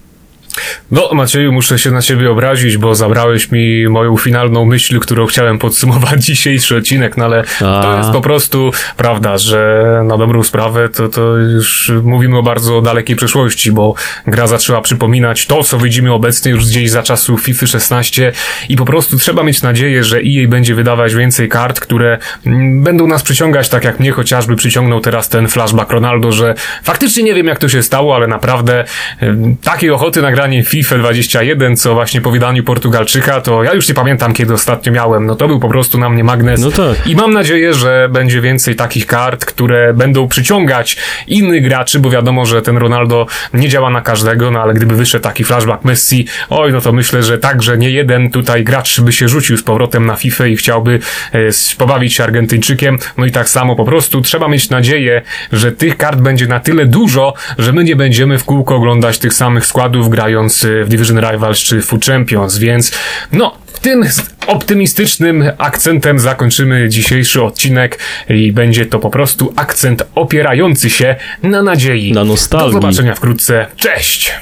No, 0.90 1.10
Macieju, 1.12 1.52
muszę 1.52 1.78
się 1.78 1.90
na 1.90 2.02
ciebie 2.02 2.30
obrazić, 2.30 2.76
bo 2.76 2.94
zabrałeś 2.94 3.50
mi 3.50 3.88
moją 3.88 4.16
finalną 4.16 4.64
myśl, 4.64 5.00
którą 5.00 5.26
chciałem 5.26 5.58
podsumować 5.58 6.24
dzisiejszy 6.30 6.76
odcinek, 6.76 7.16
no 7.16 7.24
ale 7.24 7.44
A. 7.60 7.82
to 7.82 7.98
jest 7.98 8.10
po 8.10 8.20
prostu 8.20 8.70
prawda, 8.96 9.38
że 9.38 9.84
na 10.04 10.16
dobrą 10.16 10.42
sprawę 10.42 10.88
to, 10.88 11.08
to 11.08 11.36
już 11.36 11.92
mówimy 12.02 12.38
o 12.38 12.42
bardzo 12.42 12.82
dalekiej 12.82 13.16
przeszłości, 13.16 13.72
bo 13.72 13.94
gra 14.26 14.46
zaczęła 14.46 14.80
przypominać 14.80 15.46
to, 15.46 15.64
co 15.64 15.78
widzimy 15.78 16.12
obecnie 16.12 16.50
już 16.50 16.66
gdzieś 16.66 16.90
za 16.90 17.02
czasów 17.02 17.42
FIFA 17.42 17.66
16 17.66 18.32
i 18.68 18.76
po 18.76 18.84
prostu 18.84 19.18
trzeba 19.18 19.42
mieć 19.42 19.62
nadzieję, 19.62 20.04
że 20.04 20.16
EA 20.18 20.48
będzie 20.48 20.74
wydawać 20.74 21.14
więcej 21.14 21.48
kart, 21.48 21.80
które 21.80 22.18
mm, 22.46 22.82
będą 22.82 23.06
nas 23.06 23.22
przyciągać, 23.22 23.68
tak 23.68 23.84
jak 23.84 24.00
mnie 24.00 24.12
chociażby 24.12 24.56
przyciągnął 24.56 25.00
teraz 25.00 25.28
ten 25.28 25.48
flashback 25.48 25.92
Ronaldo, 25.92 26.32
że 26.32 26.54
faktycznie 26.82 27.22
nie 27.22 27.34
wiem, 27.34 27.46
jak 27.46 27.58
to 27.58 27.68
się 27.68 27.82
stało, 27.82 28.16
ale 28.16 28.26
naprawdę 28.26 28.84
takiej 29.62 29.90
ochoty 29.90 30.22
nagrania 30.22 30.47
FIFA 30.64 30.98
21, 30.98 31.76
co 31.76 31.94
właśnie 31.94 32.20
po 32.20 32.30
wydaniu 32.30 32.64
Portugalczyka, 32.64 33.40
to 33.40 33.64
ja 33.64 33.72
już 33.74 33.88
nie 33.88 33.94
pamiętam 33.94 34.32
kiedy 34.32 34.54
ostatnio 34.54 34.92
miałem. 34.92 35.26
No 35.26 35.34
to 35.36 35.48
był 35.48 35.60
po 35.60 35.68
prostu 35.68 35.98
na 35.98 36.08
mnie 36.08 36.24
magnes. 36.24 36.60
No 36.60 36.70
tak. 36.70 37.06
I 37.06 37.16
mam 37.16 37.32
nadzieję, 37.32 37.74
że 37.74 38.08
będzie 38.12 38.40
więcej 38.40 38.76
takich 38.76 39.06
kart, 39.06 39.44
które 39.44 39.94
będą 39.94 40.28
przyciągać 40.28 40.96
innych 41.26 41.62
graczy, 41.62 41.98
bo 41.98 42.10
wiadomo, 42.10 42.46
że 42.46 42.62
ten 42.62 42.76
Ronaldo 42.76 43.26
nie 43.54 43.68
działa 43.68 43.90
na 43.90 44.00
każdego, 44.00 44.50
no 44.50 44.60
ale 44.60 44.74
gdyby 44.74 44.96
wyszedł 44.96 45.24
taki 45.24 45.44
flashback 45.44 45.84
Messi, 45.84 46.26
oj, 46.50 46.72
no 46.72 46.80
to 46.80 46.92
myślę, 46.92 47.22
że 47.22 47.38
także 47.38 47.78
nie 47.78 47.90
jeden 47.90 48.30
tutaj 48.30 48.64
gracz 48.64 49.00
by 49.00 49.12
się 49.12 49.28
rzucił 49.28 49.56
z 49.56 49.62
powrotem 49.62 50.06
na 50.06 50.16
FIFA 50.16 50.46
i 50.46 50.56
chciałby 50.56 50.98
e, 51.32 51.38
pobawić 51.78 52.14
się 52.14 52.24
Argentyńczykiem. 52.24 52.98
No 53.16 53.26
i 53.26 53.30
tak 53.30 53.48
samo 53.48 53.76
po 53.76 53.84
prostu 53.84 54.20
trzeba 54.20 54.48
mieć 54.48 54.70
nadzieję, 54.70 55.22
że 55.52 55.72
tych 55.72 55.96
kart 55.96 56.20
będzie 56.20 56.46
na 56.46 56.60
tyle 56.60 56.86
dużo, 56.86 57.34
że 57.58 57.72
my 57.72 57.84
nie 57.84 57.96
będziemy 57.96 58.38
w 58.38 58.44
kółko 58.44 58.76
oglądać 58.76 59.18
tych 59.18 59.34
samych 59.34 59.66
składów 59.66 60.08
grając 60.28 60.64
e, 60.64 60.84
w 60.84 60.88
Division 60.88 61.20
Rivals 61.20 61.58
czy 61.58 61.82
Food 61.82 62.04
Champions, 62.04 62.58
więc 62.58 62.92
no, 63.32 63.56
tym 63.82 64.04
optymistycznym 64.46 65.44
akcentem 65.58 66.18
zakończymy 66.18 66.88
dzisiejszy 66.88 67.42
odcinek 67.42 67.98
i 68.28 68.52
będzie 68.52 68.86
to 68.86 68.98
po 68.98 69.10
prostu 69.10 69.52
akcent 69.56 70.02
opierający 70.14 70.90
się 70.90 71.16
na 71.42 71.62
nadziei. 71.62 72.12
Na 72.12 72.24
nostalgii. 72.24 72.72
Do 72.74 72.80
zobaczenia 72.80 73.14
wkrótce. 73.14 73.66
Cześć! 73.76 74.32